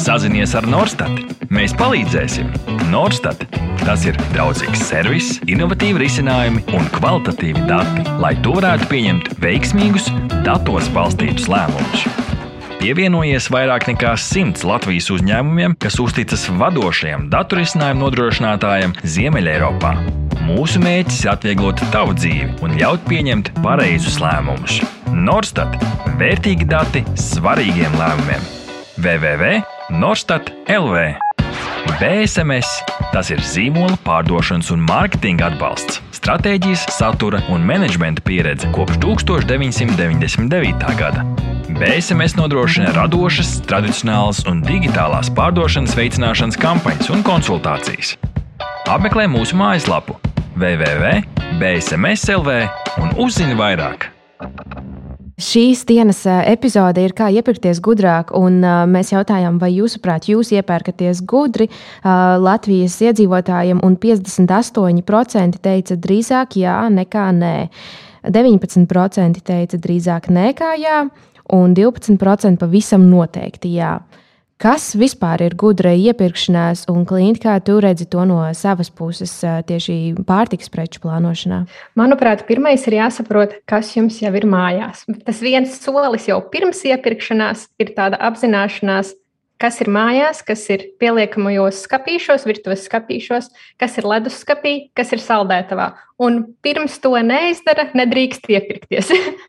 [0.00, 1.12] Sazinies ar Norstat.
[1.52, 2.48] Mēs palīdzēsim.
[2.88, 3.44] Norstat.
[3.82, 10.08] Tas ir draudzīgs servis, innovatīvi risinājumi un kvalitatīvi dati, lai tu varētu pieņemt veiksmīgus,
[10.46, 12.08] datos balstītus lēmumus.
[12.80, 20.23] Pievienojies vairāk nekā simts Latvijas uzņēmumiem, kas uzticas vadošajam datorisinājumu nodrošinātājam Ziemeļeiropā.
[20.44, 24.82] Mūsu mērķis ir atvieglot tavu dzīvi un ļaut pieņemt pareizus lēmumus.
[25.08, 25.78] Norstat-
[26.20, 28.42] vērtīgi dati svarīgiem lēmumiem.
[29.00, 31.14] www.norstat LV
[31.94, 40.94] BSMS tas ir zīmola pārdošanas un mārketinga atbalsts, stratēģijas, satura un menedžmenta pieredze kopš 1999.
[40.98, 41.24] gada.
[41.70, 48.16] BSMS nodrošina radošas, tradicionālas un digitālās pārdošanas veicināšanas kampaņas un konsultācijas.
[48.84, 50.18] Apmeklē mūsu mājaslapu
[50.58, 52.48] www.bsmslv
[53.02, 54.10] un uzzini vairāk.
[55.34, 58.62] Šīs dienas epizode ir kā iepirkties gudrāk, un
[58.92, 61.66] mēs jautājām, vai jūsuprāt, jūs iepērkaties gudri
[62.04, 67.68] Latvijas iedzīvotājiem, un 58% teica drīzāk jā nekā nē.
[68.30, 71.02] 19% teica drīzāk nē kā jā,
[71.52, 73.98] un 12% pavisam noteikti jā.
[74.62, 80.14] Kas vispār ir gudra iepirkšanās, un klienti, kā tu redzi to no savas puses, tieši
[80.28, 81.64] pārtiks preču plānošanā?
[81.98, 85.02] Manuprāt, pirmais ir jāsaprot, kas jums jau ir mājās.
[85.26, 89.16] Tas viens solis jau pirms iepirkšanās ir tāda apzināšanās,
[89.64, 93.48] kas ir mājās, kas ir pieliekamajos skāpīšos, virtuves skāpīšos,
[93.80, 95.94] kas ir leduskapī, kas ir saldētavā.
[96.20, 99.08] Un pirms to neizdara, nedrīkst iepirkties.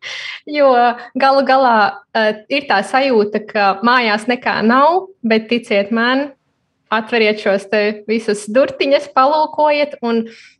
[0.58, 0.72] jo
[1.20, 6.30] galu galā uh, ir tā sajūta, ka mājās nekā nav, bet ticiet man,
[6.96, 7.68] atveriet šos
[8.08, 10.00] visus durtiņus, palūkojiet.
[10.06, 10.55] Un, Uh,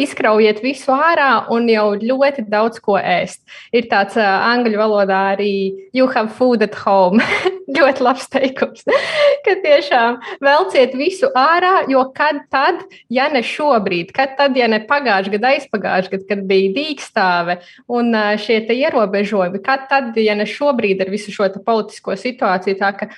[0.00, 3.42] izkraujiet visu ārā un jau ļoti daudz ko ēst.
[3.76, 5.52] Ir tāds uh, angļu valodā arī
[5.92, 7.20] you have food at home.
[7.76, 8.86] ļoti labs teikums.
[9.44, 12.80] ka tiešām velciet visu ārā, jo kad tad,
[13.12, 17.58] ja ne šobrīd, kad tad, ja ne pagājušajā gadā, aizpagājušajā gadā, kad bija dīkstāve
[17.98, 22.92] un uh, šie ierobežojumi, kad tad, ja ne šobrīd ar visu šo politisko situāciju, tā
[22.96, 23.12] ka,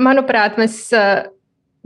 [0.00, 0.86] manuprāt, mēs.
[0.94, 1.30] Uh,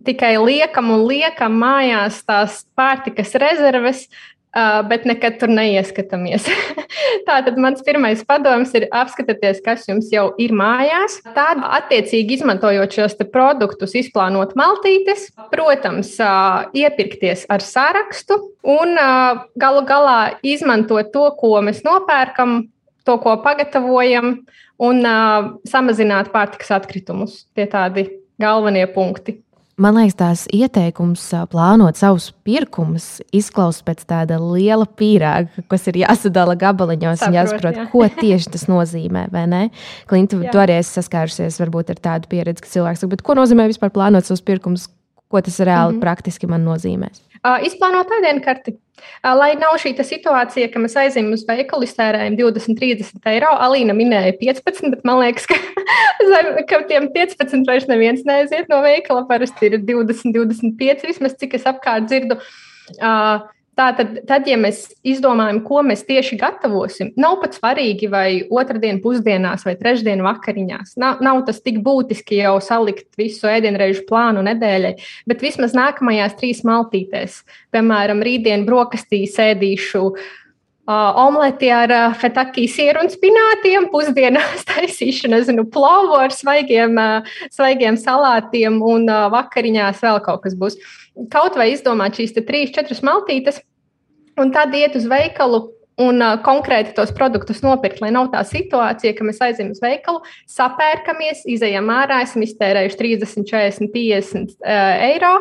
[0.07, 4.07] tikai liekam un liekam mājās tās pārtikas rezerves,
[4.89, 6.47] bet nekad tur neieskatāmies.
[7.29, 11.19] Tātad mans pirmais padoms ir apskatieties, kas jums jau ir mājās.
[11.37, 16.15] Tad, attiecīgi, izmantojot šos produktus, izplānot maltītes, protams,
[16.77, 18.97] iepirkties ar sarakstu un
[19.61, 22.63] galu galā izmantot to, ko mēs nopērkam,
[23.07, 24.41] to, ko pagatavojam,
[24.79, 25.05] un
[25.69, 27.45] samazināt pārtikas atkritumus.
[27.55, 28.09] Tie tādi
[28.41, 29.39] galvenie punkti.
[29.79, 36.57] Man liekas, tās ieteikums plānot savus pirkumus izklausās pēc tāda liela pīrāga, kas ir jāsadala
[36.59, 37.85] gabaliņos Saprot, un jāsaprot, jā.
[37.93, 39.29] ko tieši tas nozīmē.
[40.11, 43.95] Klinta, tu arī esi saskārusies varbūt ar tādu pieredzi, ka cilvēks saka, ko nozīmē vispār
[43.95, 44.89] plānot savus pirkumus,
[45.31, 46.03] ko tas reāli mm -hmm.
[46.03, 47.23] praktiski man nozīmēs.
[47.67, 48.77] Izplānot ēdienu karti.
[49.23, 53.53] Lai nav šī situācija, ka mēs aizējām uz veikalu, iztērējam 20, 30 eiro.
[53.67, 55.59] Alīna minēja 15, bet man liekas, ka,
[56.71, 59.27] ka tiem 15 vairs neviens neaiziet no veikala.
[59.31, 62.41] Parasti ir 20, 25, vismaz cik es apkārt dzirdu.
[62.99, 63.47] Uh,
[63.79, 69.63] Tātad, tad, ja mēs izdomājam, ko mēs tieši gatavosim, nav pat svarīgi, vai otrdien pusdienās
[69.69, 70.97] vai trešdien vakariņās.
[70.99, 74.93] Nav, nav tas tik būtiski jau salikt visu ēdienreizu plānu nedēļai,
[75.31, 83.07] bet vismaz nākamajās trīs maltītēs, piemēram, rītdien brokastīs ēdīšu uh, omleti ar uh, fetaki sieru
[83.07, 90.25] un spinātiem, pusdienās taisīšu, nezinu, plovu ar svaigiem, uh, svaigiem salātiem un uh, vakariņās vēl
[90.27, 90.81] kaut kas būs.
[91.33, 93.59] Kaut vai izdomāt šīs trīs, četras maltītes,
[94.39, 95.65] un tad iet uz veikalu
[96.03, 100.23] un uh, konkrēti tos produktus nopirkt, lai nav tā situācija, ka mēs aizejam uz veikalu,
[100.51, 105.35] sapērkamies, izejam ārā, esam iztērējuši 30, 40, 50 uh, eiro.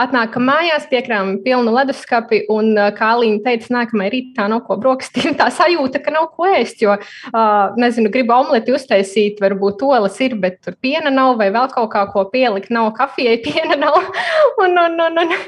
[0.00, 5.36] Atnākam mājās, piekrāmam pilnu leduskapi, un, uh, kā Līna teica, nākamajā rītā nav ko brokastīm.
[5.40, 10.34] Tā sajūta, ka nav ko ēst, jo, uh, nezinu, gribu omleti uztaisīt, varbūt olas ir,
[10.42, 14.00] bet tur piena nav, vai vēl kaut kā ko pielikt, nav kafijai, piena nav.
[14.64, 15.38] un, un, un, un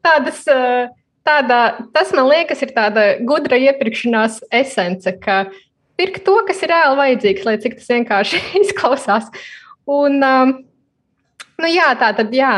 [0.00, 0.46] tādas.
[0.48, 0.88] Uh,
[1.26, 1.60] tāda,
[1.94, 5.44] tas man liekas, ir tāda gudra iepirkšanās esence, ka
[6.00, 9.30] pirkt to, kas ir reāli vajadzīgs, lai cik tas vienkārši izklausās.
[9.90, 10.56] Un, um,
[11.60, 12.54] nu jā, tā tad jā,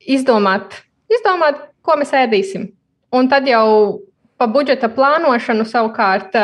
[0.00, 0.80] izdomāt,
[1.12, 2.70] izdomāt, ko mēs ēdīsim.
[3.16, 4.00] Un tad jau
[4.40, 6.36] pa budžeta plānošanu savukārt,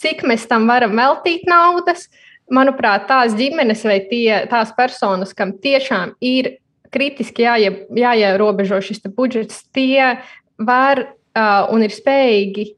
[0.00, 2.08] cik mēs tam varam veltīt naudas.
[2.52, 6.58] Manuprāt, tās ģimenes vai tie, tās personas, kam tiešām ir
[6.92, 10.18] kritiski jāie, jāierobežo šis budžets, tie
[10.66, 12.72] var uh, un ir spējīgi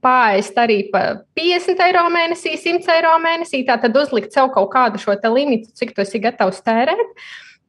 [0.00, 5.16] pāriest arī par 50 eiro mēnesī, 100 eiro mēnesī, tātad uzlikt sev kaut kādu šo
[5.34, 7.12] limitu, cik tu esi gatavs tērēt.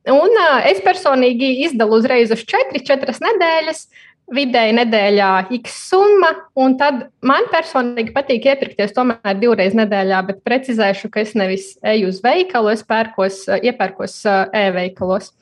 [0.09, 3.85] Un uh, es personīgi izdalu uzreiz uz 4, 4 nedēļas,
[4.31, 11.11] vidēji nedēļā x summa, un tad man personīgi patīk iepirkties tomēr divreiz nedēļā, bet precizēšu,
[11.11, 14.17] ka es nevis eju uz veikalu, es pērkos, iepērkos
[14.55, 15.33] e-veikalos.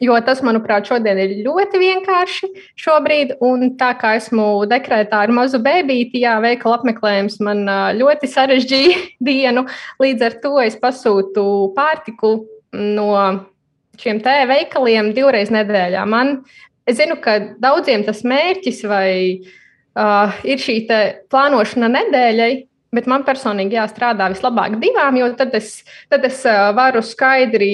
[0.00, 2.48] Jo tas, manuprāt, šodien ir ļoti vienkārši
[2.80, 3.36] šobrīd.
[3.44, 7.66] Un tā kā esmu dekrētā ar mazu bērnu, jā, veikala apmeklējums man
[7.98, 9.66] ļoti sarežģīja dienu.
[10.02, 11.44] Līdz ar to es pasūtu
[11.76, 12.34] pārtiku
[12.72, 13.12] no
[14.00, 16.04] šiem te veikaliem divreiz nedēļā.
[16.08, 16.40] Man,
[16.88, 20.78] es zinu, ka daudziem tas mērķis vai uh, ir šī
[21.30, 22.52] plānošana nedēļai,
[22.92, 25.78] Bet man personīgi jāstrādā vislabāk divām, jo tad es,
[26.12, 26.42] tad es
[26.76, 27.70] varu skaidri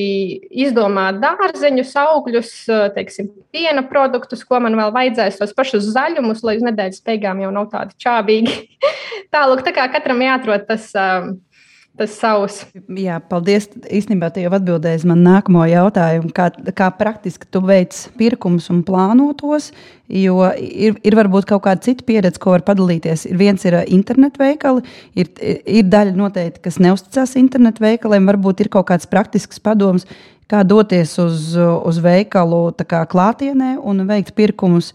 [0.63, 2.53] izdomāt dārzeņus, augļus,
[2.95, 7.51] teiksim, piena produktus, ko man vēl vajadzēs, tos pašus zaļumus, lai uz nedēļas beigām jau
[7.57, 8.55] nav tādi čābīgi.
[9.35, 10.93] Tālāk, tā kā katram jāatrod tas.
[11.99, 12.61] Tas savs.
[12.95, 13.65] Jā, paldies.
[13.91, 16.47] Īstenībā te jau atbildēji man nākamo jautājumu, kā,
[16.79, 19.73] kā praktiski tu veic pirkumus un plānotos.
[20.09, 23.27] Jo ir, ir varbūt kaut kāda cita pieredze, ko var padalīties.
[23.29, 24.85] Ir viens ir uh, internetu veikali,
[25.19, 28.31] ir, ir daļa noteikti, kas neusticās internetu veikaliem.
[28.31, 30.07] Varbūt ir kaut kāds praktisks padoms,
[30.49, 34.95] kā doties uz, uz veikalu kā klātienē un veikt pirkumus,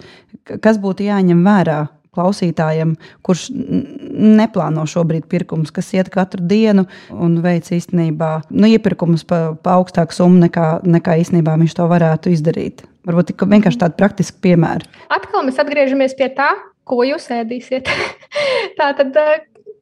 [0.64, 1.82] kas būtu jāņem vērā
[2.14, 2.96] klausītājam,
[3.26, 9.78] kurš neplāno šobrīd pirkumus, kas iet katru dienu un veic īstenībā nu, iepirkumus pa, pa
[9.80, 12.86] augstāku summu nekā, nekā īstenībā viņš to varētu izdarīt.
[13.08, 14.88] Varbūt vienkārši tādi praktiski piemēri.
[15.12, 16.54] Atkal mēs atgriežamies pie tā,
[16.88, 17.92] ko jūs ēdīsiet.
[18.80, 19.24] tā tad.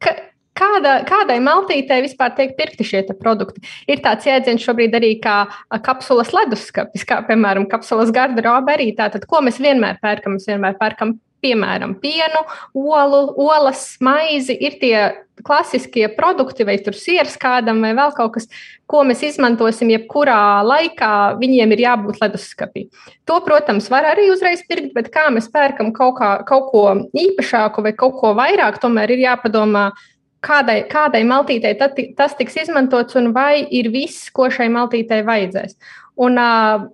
[0.01, 0.17] Ka,
[0.61, 3.63] Kāda, kādai maltītei vispār tiek pirkti šie produkti?
[3.89, 5.45] Ir tāds jēdziens šobrīd arī kā
[5.85, 8.89] kapsulas leduskapis, kā piemēram kapsulas garderobe arī.
[8.97, 10.35] Tātad, ko mēs vienmēr pērkam?
[10.35, 12.43] Mēs vienmēr pērkam piemēram, pienu,
[12.77, 14.95] olu, olas, maizi, ir tie
[15.41, 18.47] klasiskie produkti, vai tur sieras kādam, vai vēl kaut kas,
[18.89, 22.85] ko mēs izmantosim jebkurā laikā, viņiem ir jābūt leduskapī.
[23.29, 26.85] To, protams, var arī uzreiz pirkt, bet kā mēs pērkam kaut, kā, kaut ko
[27.17, 29.91] īpašāku vai kaut ko vairāk, tomēr ir jāpadomā.
[30.41, 35.75] Kādai, kādai maltītei tas tiks izmantots, un vai ir viss, ko šai maltītei vajadzēs.
[36.25, 36.87] Un, uh,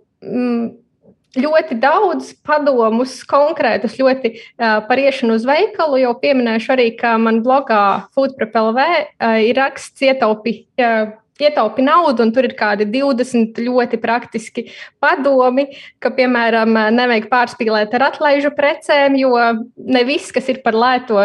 [1.35, 6.01] ļoti daudz padomus, konkrētus ļoti uh, par iešanu uz veikalu.
[6.05, 10.61] Jau pieminēšu arī, ka man blogā Foodprep.lv uh, ir raksts ietaupi.
[10.79, 14.63] Uh, Ietaupi naudu, un tur ir kādi 20 ļoti praktiski
[14.97, 15.67] padomi,
[16.01, 19.35] ka, piemēram, nevajag pārspīlēt ar atlaižu precēm, jo
[19.77, 21.21] ne viss, kas ir par lēto,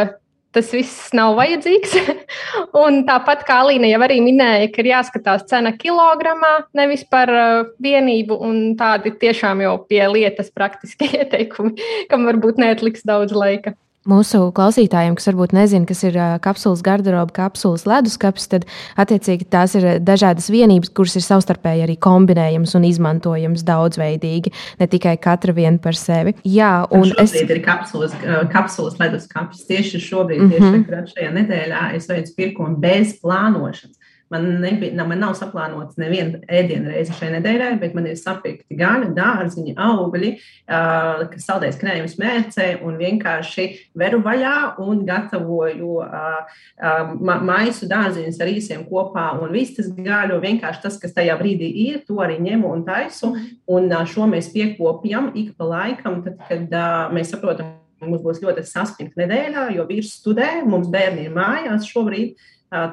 [0.52, 1.94] tas viss nav vajadzīgs.
[2.84, 7.70] un tāpat kā Alīna jau arī minēja, ka ir jāskatās cena kilogramā, nevis par uh,
[7.82, 11.76] vienību, un tādi tiešām jau pie lietas praktiski ieteikumi,
[12.12, 13.76] kam varbūt neatliks daudz laika.
[14.02, 18.66] Mūsu klausītājiem, kas varbūt nezina, kas ir kapsulas garderoba, kapsulas leduskapis, tad
[18.98, 24.50] attiecīgi tās ir dažādas vienības, kuras ir savstarpēji arī kombinējamas un izmantojamas daudzveidīgi,
[24.82, 26.34] ne tikai katra viena par sevi.
[26.42, 27.36] Jā, un es...
[27.38, 28.16] ir kapsulas,
[28.50, 29.62] kapsulas leduskapis.
[29.70, 31.10] Tieši šobrīd, tieši mm -hmm.
[31.14, 34.01] šajā nedēļā, es veicu pirkumu bez plānošanas.
[34.32, 39.10] Man, nebija, man nav saplānots neviena ēdienu reize šai nedēļai, bet man ir sapirkti gaļa,
[39.16, 40.30] dārziņi, augļi,
[40.72, 43.66] uh, saldēs krējums mērcē un vienkārši
[43.98, 47.12] veru vaļā un gatavoju uh, uh,
[47.44, 50.40] maisu dārziņus ar īsiem kopā un vistas gaļu.
[50.42, 53.34] Vienkārši tas, kas tajā brīdī ir, to arī ņemu un taisu.
[53.68, 58.40] Un uh, šo mēs piekopjam ik pa laikam, tad, kad uh, mēs saprotam, mums būs
[58.42, 62.40] ļoti saspringta nedēļa, jo vīrs studē, mums bērni ir mājās šobrīd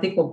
[0.01, 0.25] tikko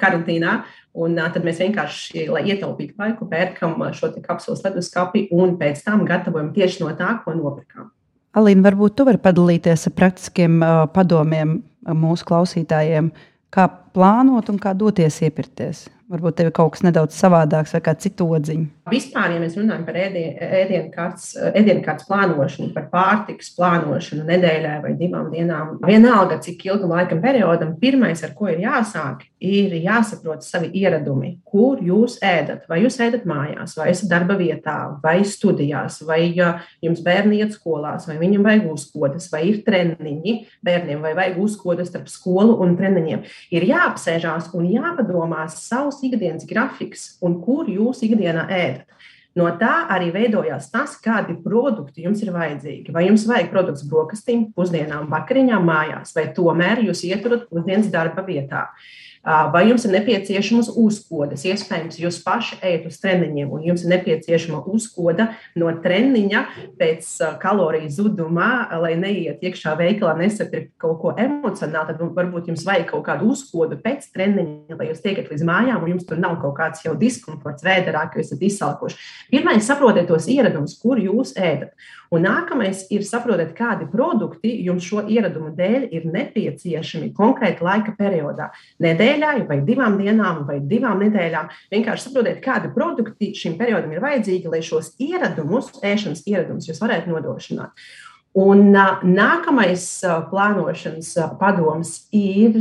[0.00, 0.60] karantīnā.
[1.00, 6.50] Un tad mēs vienkārši, lai ietaupītu laiku, pērkam šo kapsulas leduskapi un pēc tam gatavojam
[6.56, 7.90] tieši no tā, ko nopirkām.
[8.38, 10.60] Alīna, varbūt tu vari padalīties ar praktiskiem
[10.94, 11.60] padomiem
[11.98, 13.10] mūsu klausītājiem,
[13.50, 15.88] kā plānot un kā doties iepirkties.
[16.10, 18.66] Varbūt tev ir kaut kas nedaudz savādāks vai kā citu odziņu.
[18.90, 25.76] Vispār, ja mēs runājam par ēdienu kārtas plānošanu, par pārtikas plānošanu nedēļai vai divām dienām,
[25.86, 31.78] vienalga cik ilgam laikam periodam, pirmais, ar ko ir jāsāk, ir jāsaprot savi ieradumi, kur
[31.86, 32.66] jūs ēdat.
[32.66, 38.08] Vai jūs ēdat mājās, vai esat darba vietā, vai studijās, vai jums bērni iet skolās,
[38.10, 40.34] vai viņam vajag uzkodas, vai ir treniņi
[40.66, 43.22] bērniem, vai vajag uzkodas starp skolu un treniņiem.
[43.54, 48.86] Ir jāapsēžās un jāpadomās savus savs ikdienas grafiks un kur jūs ikdienā ēdat.
[49.36, 52.90] No tā arī veidojās tas, kādi produkti jums ir vajadzīgi.
[52.90, 58.66] Vai jums vajag produktus brokastīm, pusdienām, vakariņām, mājās, vai tomēr jūs ieturat pusdienas darba vietā.
[58.66, 61.42] Uh, Vai jums ir nepieciešamas uzkodas?
[61.44, 65.26] Iespējams, jūs paši ejat uz treniņiem, un jums ir nepieciešama uzkoda
[65.60, 66.40] no treniņa
[66.80, 67.10] pēc
[67.42, 68.48] kaloriju zudumā,
[68.80, 71.92] lai neiet iekšā veikalā, nesapirkt kaut ko emocionāli.
[71.92, 75.94] Tad varbūt jums vajag kaut kādu uzkodu pēc treniņa, lai jūs tiekat līdz mājām, un
[75.98, 78.96] jums tur nav kaut kāds jau diskomforts vēderā, ka esat izsalkuši.
[79.28, 81.76] Pirmais, saprotiet tos ieradumus, kur jūs ēdat.
[82.10, 88.48] Un nākamais ir saprotiet, kādi produkti jums šo ieradumu dēļ ir nepieciešami konkrēti laika periodā.
[88.82, 91.52] Nedēļai, vai divām dienām, vai divām nedēļām.
[91.70, 97.14] Vienkārši saprotiet, kādi produkti šim periodam ir vajadzīgi, lai šos ieradumus, ēšanas ieradumus, jūs varētu
[97.14, 97.86] nodrošināt.
[98.40, 99.86] Un nākamais
[100.30, 102.58] plānošanas padoms ir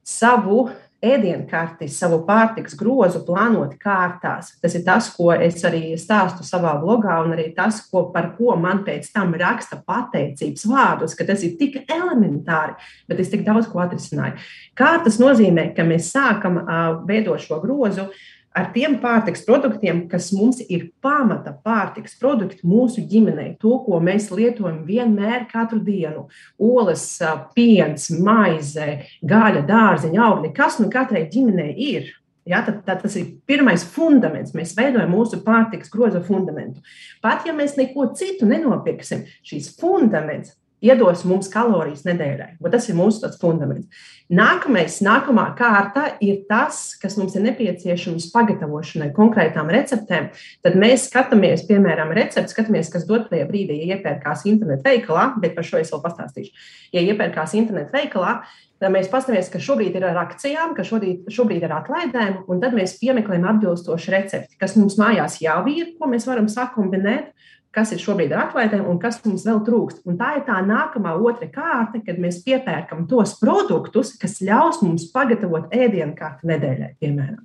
[0.00, 0.70] savu
[1.02, 4.52] ēdienkarti, savu pārtiks grozu plānot kārtās.
[4.62, 8.56] Tas ir tas, ko es arī stāstu savā blogā, un arī tas, ko, par ko
[8.60, 12.78] man pēc tam raksta pateicības vārdus, ka tas ir tik elementāri,
[13.10, 14.38] bet es tik daudz ko atrisināju.
[14.78, 16.62] Kā tas nozīmē, ka mēs sākam
[17.08, 18.06] veidot šo grozu?
[18.08, 24.00] Uh, ar tiem pārtiks produktiem, kas mums ir pamata pārtiks produkti mūsu ģimenei, to, ko
[24.04, 26.26] mēs lietojam vienmēr, katru dienu.
[26.60, 27.06] Olas,
[27.56, 32.10] piens, maize, gaļa, dārziņa, augļi, kas nu katrai ģimenei ir.
[32.48, 34.50] Ja, tad, tad tas ir pirmais fundaments.
[34.56, 36.82] Mēs veidojam mūsu pārtikas groza fundamentu.
[37.22, 42.56] Pat ja mēs neko citu nenopirksim, šīs fundaments iedos mums kalorijas nedēļai.
[42.72, 44.08] Tas ir mūsu fundaments.
[44.32, 50.30] Nākamais, nākamā kārta ir tas, kas mums ir nepieciešams pagatavošanai konkrētām receptēm.
[50.64, 55.68] Tad mēs skatāmies, piemēram, recepti, skatāmies, kas dotajā brīdī ja iepērkās internetu veikalā, bet par
[55.68, 56.66] šo es vēl pastāstīšu.
[56.96, 58.38] Ja iepērkās internetu veikalā,
[58.82, 62.74] tad mēs paskatāmies, ka šobrīd ir ar akcijām, ka šobrīd, šobrīd ir atlaidēm, un tad
[62.78, 67.34] mēs piemeklējam atbilstošu recepti, kas mums mājās jau ir, ko mēs varam sakombinēt
[67.74, 70.02] kas ir šobrīd ar atlaidēm un kas mums vēl trūkst.
[70.08, 75.08] Un tā ir tā nākamā otra kārta, kad mēs piepērkam tos produktus, kas ļaus mums
[75.14, 77.40] pagatavot ēdienu kārtu nedēļai, piemēram.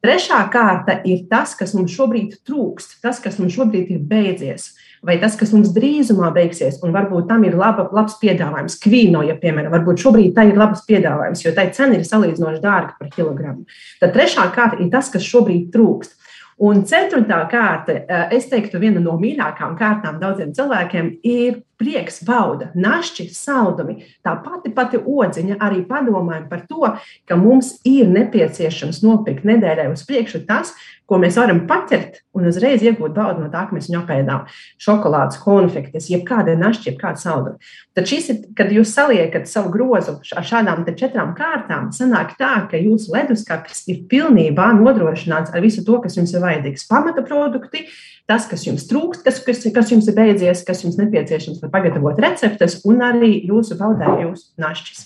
[0.00, 4.70] Trešā kārta ir tas, kas mums šobrīd trūkst, tas, kas mums šobrīd ir beidzies,
[5.04, 8.78] vai tas, kas mums drīzumā beigsies, un varbūt tam ir laba, labs piedāvājums.
[8.80, 12.96] Kvīno, ja piemēram, varbūt šobrīd tā ir labs piedāvājums, jo tai cena ir salīdzinoši dārga
[12.96, 13.66] par kilogramu.
[14.00, 16.16] Tad trešā kārta ir tas, kas šobrīd trūkst.
[16.60, 22.70] Un ceturtā kārta, eh, es teiktu, viena no mīļākajām kārtām daudziem cilvēkiem ir prieks, bauda,
[22.76, 24.04] našķi, saldumi.
[24.24, 26.94] Tā pati, pati odziņa arī padomājam par to,
[27.28, 30.74] ka mums ir nepieciešams nopirkt nedēļai uz priekšu tas,
[31.10, 34.44] ko mēs varam paķert un uzreiz iegūt baudu no tā, ka mēs viņu apēdām.
[34.78, 37.72] Šokolādes, konfektes, jebkāda našķi, jebkāda salduma.
[37.98, 42.78] Tad šis ir, kad jūs saliekat savu grozu ar šādām četrām kārtām, sanāk tā, ka
[42.78, 46.86] jūsu leduskapis ir pilnībā nodrošināts ar visu to, kas jums ir vajadzīgs.
[46.90, 47.88] Pamata produkti,
[48.30, 52.22] tas, kas jums trūkst, kas, kas, kas jums ir beidzies, kas jums nepieciešams, lai pagatavotu
[52.22, 55.04] receptes, un arī jūsu baudē, jūsu našķis.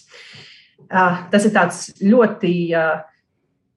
[0.85, 3.01] Uh, tas ir tāds ļoti uh,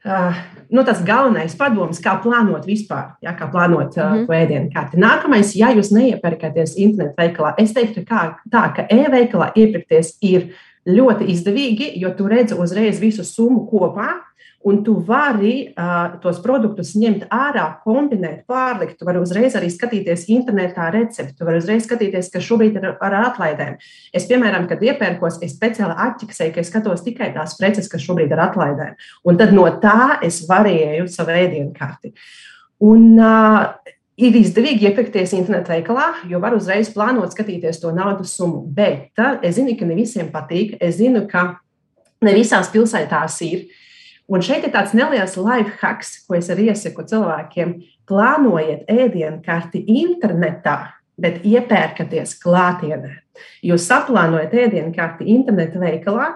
[0.05, 4.39] uh, nu, tas galvenais padoms, kā plānot vispār, ja, kā plānot uh, mm -hmm.
[4.41, 4.99] ēdienu kārti.
[4.99, 10.51] Nākamais, ja jūs neiepērkaties internetu veikalā, es teiktu, kā, tā, ka e-veikalā iepirkties ir
[10.87, 14.26] ļoti izdevīgi, jo tu redzi uzreiz visu summu kopā
[14.67, 18.97] un tu vari uh, tos produktus ņemt ārā, kombinēt, pārlikt.
[18.99, 23.15] Tu vari uzreiz arī skatīties internetā recepti, tu vari uzreiz skatīties, kas šobrīd ir ar
[23.21, 23.77] atlaidēm.
[24.11, 28.35] Es, piemēram, kad iepērkos, es speciāli atķiksēju, ka es skatos tikai tās preces, kas šobrīd
[28.35, 28.99] ir atlaidēm.
[29.23, 32.15] Un tad no tā es varēju savu ēdienu karti.
[32.83, 38.63] Un, uh, Ir izdevīgi iepirkties internetu veikalā, jo var uzreiz plānot, skatīties to naudas summu.
[38.73, 40.71] Bet es zinu, ka ne visiem patīk.
[40.81, 41.43] Es zinu, ka
[42.25, 43.67] ne visās pilsētās ir.
[43.67, 43.83] Uh,
[44.27, 47.77] Un šeit ir tāds neliels life hacks, ko es arī iesaku cilvēkiem.
[48.07, 50.77] Plānojiet ēdienu karti internetā,
[51.19, 53.13] bet iepērkaties klātienē.
[53.63, 56.27] Jūs saplānojat ēdienu karti interneta veikalā,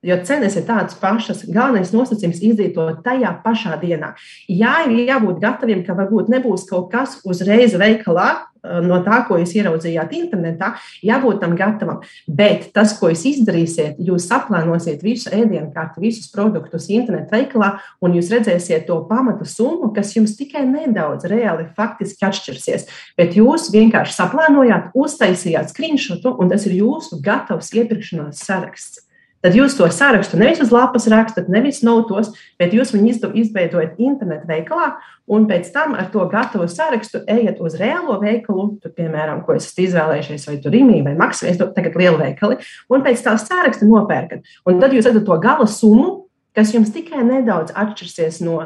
[0.00, 1.42] Jo cenas ir tādas pašas.
[1.52, 4.14] Galvenais nosacījums ir izdarīt tajā pašā dienā.
[4.48, 9.36] Jā, ir jābūt gataviem, ka varbūt nebūs kaut kas uzreiz veikalā eh, no tā, ko
[9.36, 10.70] jūs ieraudzījāt internetā.
[11.04, 11.98] Jābūt tam gatavam.
[12.24, 18.16] Bet tas, ko jūs izdarīsiet, jūs saplānosiet visu ēdienu kārtu, visus produktus internetu veikalā, un
[18.16, 22.88] jūs redzēsiet to pamatu summu, kas jums tikai nedaudz reāli faktiski atšķirsies.
[23.20, 29.04] Bet jūs vienkārši saplānojāt, uztaisījāt screenshotu, un tas ir jūsu gatavs iepirkšanās saraksts.
[29.40, 32.28] Tad jūs to sarakstu nevis uz lapas rakstat, nevis notos,
[32.60, 34.90] bet jūs viņu izveidojat internetu veikalā,
[35.32, 39.80] un pēc tam ar to gatavu sarakstu ejat uz reālo veikalu, tur, piemēram, ko esat
[39.86, 42.60] izvēlējušies, vai tur Rīgā vai Maksā, tagad liela veikali,
[42.92, 44.44] un pēc tā saraksta nopērkat.
[44.68, 46.26] Un tad jūs redzat to gala summu,
[46.56, 48.58] kas jums tikai nedaudz atšķirsies no,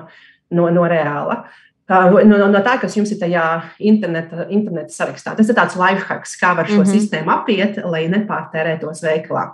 [0.50, 1.44] no, no reāla.
[1.86, 3.46] No, no, no tā, kas jums ir tajā
[3.84, 5.34] interneta, interneta sarakstā.
[5.36, 6.94] Tas ir tāds life hacks, kā var šo mm -hmm.
[6.96, 9.50] sistēmu apiet, lai nepārtērētos veikalā.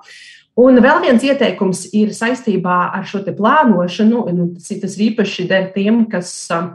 [0.60, 4.24] Un vēl viens ieteikums ir saistībā ar šo plānošanu.
[4.34, 6.74] Nu, tas, tas ir īpaši der tiem, kas uh,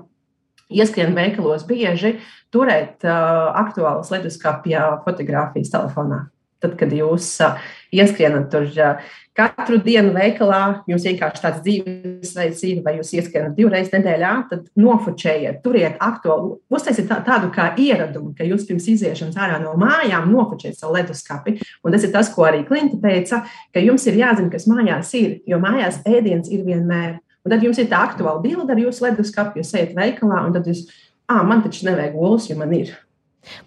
[0.73, 2.15] ieskrien veikalos bieži,
[2.53, 6.23] turēt uh, aktuālas leduskapja fotografijas telefonā.
[6.63, 7.59] Tad, kad jūs uh,
[7.93, 13.91] ieskrienat tur uh, katru dienu veikalā, jums vienkārši tāds dzīvesveids ir, vai jūs ieskrienat divreiz
[13.91, 19.59] nedēļā, tad nofočējiet, turiet aktuālu, uztaisiet tā, tādu kā ieradumu, ka jūs pirms iziešanas ārā
[19.63, 21.57] no mājām nofočējat savu leduskapi.
[21.83, 23.43] Un tas ir tas, ko arī Klinta teica,
[23.75, 27.17] ka jums ir jāzina, kas mājās ir, jo mājās ēdiens ir vienmēr.
[27.45, 30.71] Un tad jums ir tā aktuāla bilde ar jūsu leduskapi, jūs ejat veikalā, un tad
[30.71, 30.87] jūs,
[31.29, 32.95] ah, man taču nevajag olas, jo man ir.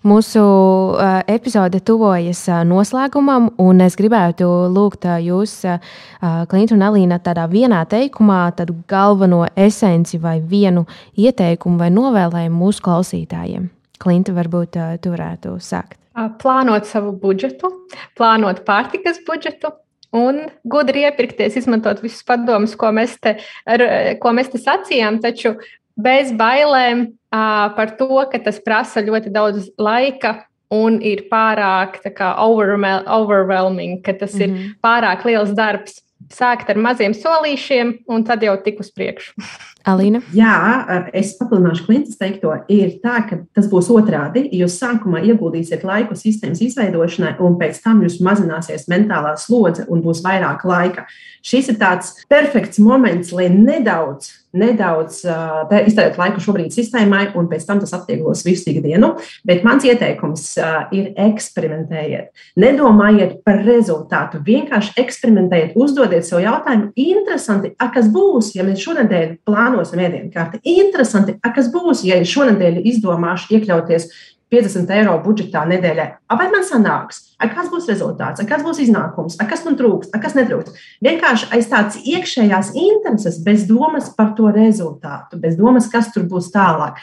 [0.06, 5.60] Mūsu uh, epizode tuvojas uh, noslēgumam, un es gribētu lūgt uh, jūs,
[6.50, 10.82] Klinta un Alīna, tādā vienā teikumā, tad galveno esenci vai vienu
[11.14, 13.68] ieteikumu vai novēlējumu mūsu klausītājiem.
[14.02, 15.98] Klinta, varbūt tu varētu sākt.
[16.42, 17.70] Plānot savu budžetu,
[18.18, 19.70] plānot pārtikas budžetu,
[20.16, 23.36] un gudri iepirkties, izmantot visus padomus, ko mēs te,
[23.68, 23.84] ar,
[24.22, 25.54] ko mēs te sacījām, taču
[25.98, 34.02] bez bailēm par to, ka tas prasa ļoti daudz laika un ir pārāk kā, overwhelming,
[34.04, 34.44] ka tas mm -hmm.
[34.44, 34.70] ir mhm.
[34.84, 36.02] pārāk liels darbs.
[36.28, 39.32] Sākt ar maziem solīšiem, un tad jau tik uz priekšu.
[39.90, 40.20] Alīna?
[40.34, 42.52] Jā, es papildināšu Klintas teikto.
[42.68, 44.48] Ir tā, ka tas būs otrādi.
[44.52, 50.20] Jūs sākumā ieguldīsiet laiku sistēmas izveidošanai, un pēc tam jūs mazināsies mentālā slodze un būs
[50.26, 51.06] vairāk laika.
[51.42, 57.66] Šis ir tāds perfekts moments, lai nedaudz nedaudz uh, iztērēt laiku šobrīd sistēmai, un pēc
[57.68, 59.14] tam tas atvieglos visu ikdienu.
[59.48, 62.30] Bet mans ieteikums uh, ir eksperimentējiet.
[62.60, 64.40] Nedomājiet par rezultātu.
[64.46, 70.62] Vienkārši eksperimentējiet, uzdodiet sev jautājumu, interesanti, a, kas būs, ja mēs šonadēļ plānosim ēdienu kārti.
[70.78, 74.10] Interesanti, a, kas būs, ja šonadēļ izdomāšu iekļauties
[74.52, 76.06] 50 eiro budžetā nedēļai.
[76.40, 77.24] Vai man sanāks?
[77.38, 78.40] A, kas būs rezultāts?
[78.42, 79.36] A, kas būs iznākums?
[79.38, 80.10] A, kas man trūks?
[80.22, 80.74] Kas netrūks?
[81.04, 86.48] Vienkārši aiz tādas iekšējās intereses, bez domas par to rezultātu, bez domas, kas tur būs
[86.54, 86.98] tālāk.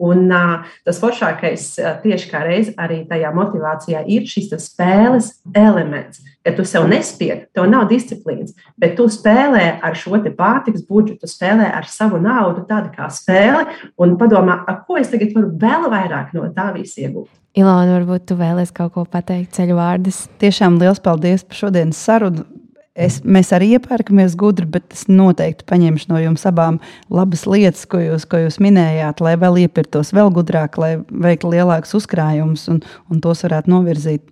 [0.00, 6.22] Un uh, tas foršākais uh, tieši kā reiz arī tajā motivācijā ir šis spēles elements.
[6.40, 11.68] Ka tu sev nespied, tev nav disciplīnas, bet tu spēlē ar šo pārtiks budžetu, spēlē
[11.76, 13.66] ar savu naudu, tāda kā spēle,
[14.00, 17.28] un padomā, ko es tagad varu vēl vairāk no tā visa iegūt.
[17.58, 20.22] Ilona, varbūt tu vēlēsies kaut ko pateikt ceļu vārdus.
[20.40, 22.46] Tiešām liels paldies par šodienas sarunu.
[23.00, 26.80] Es, mēs arī iepērkamies gudri, bet es noteikti paņemšu no jums abām
[27.12, 31.96] labas lietas, ko jūs, ko jūs minējāt, lai vēl iepirktos vēl gudrāk, lai veiktu lielākus
[31.96, 34.26] uzkrājumus un, un tos varētu novirzīt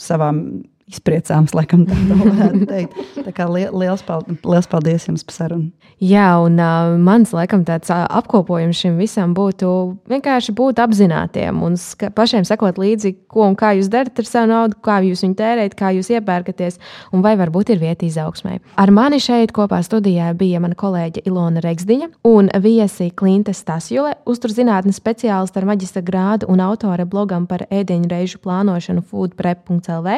[0.00, 0.42] savām
[0.90, 2.98] izpriecāms, laikam tā varētu teikt.
[3.24, 5.70] Tā kā liels, paldies, liels paldies jums par sarunu.
[6.00, 9.68] Jā, un uh, mans laikam tāds uh, apkopojums šim visam būtu
[10.10, 11.76] vienkārši būt apzinātiem un
[12.16, 15.76] pašiem sekot līdzi, ko un kā jūs darat ar savu naudu, kā jūs viņu tērējat,
[15.76, 16.80] kā jūs iepērkaties
[17.12, 18.58] un vai varbūt ir vieta izaugsmē.
[18.80, 24.98] Ar mani šeit kopā studijā bija mana kolēģe Ilona Regsdiņa un viesi Klimta Stasjule, uzturzinātnes
[25.00, 30.16] speciāliste ar maģistra grādu un autore blogam par ēdieņu reižu plānošanu foodprep.lv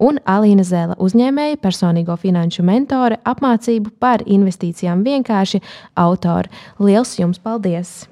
[0.00, 5.62] un Alīna Zēla uzņēmēja, personīgo finanšu mentore, apmācību par investīcijām vienkārši
[5.98, 6.52] autori.
[6.82, 8.04] Liels jums paldies!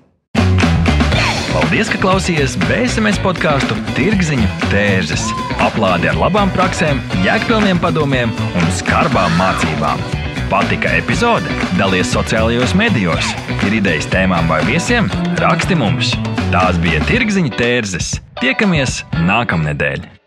[1.55, 5.28] Paldies, ka klausījāties BSMS podkāstu Tirziņu tērzes.
[5.62, 10.03] Aplādi ar labām praktiskām, jēgpilniem padomiem un skarbām mācībām.
[10.51, 11.55] Patika epizode?
[11.78, 13.30] Dalies sociālajos medijos,
[13.68, 15.07] ir idejas tēmām vai viesiem?
[15.39, 16.16] Raksti mums!
[16.51, 18.16] Tās bija Tirziņu tērzes.
[18.43, 20.24] Tiekamies nākamnedēļ!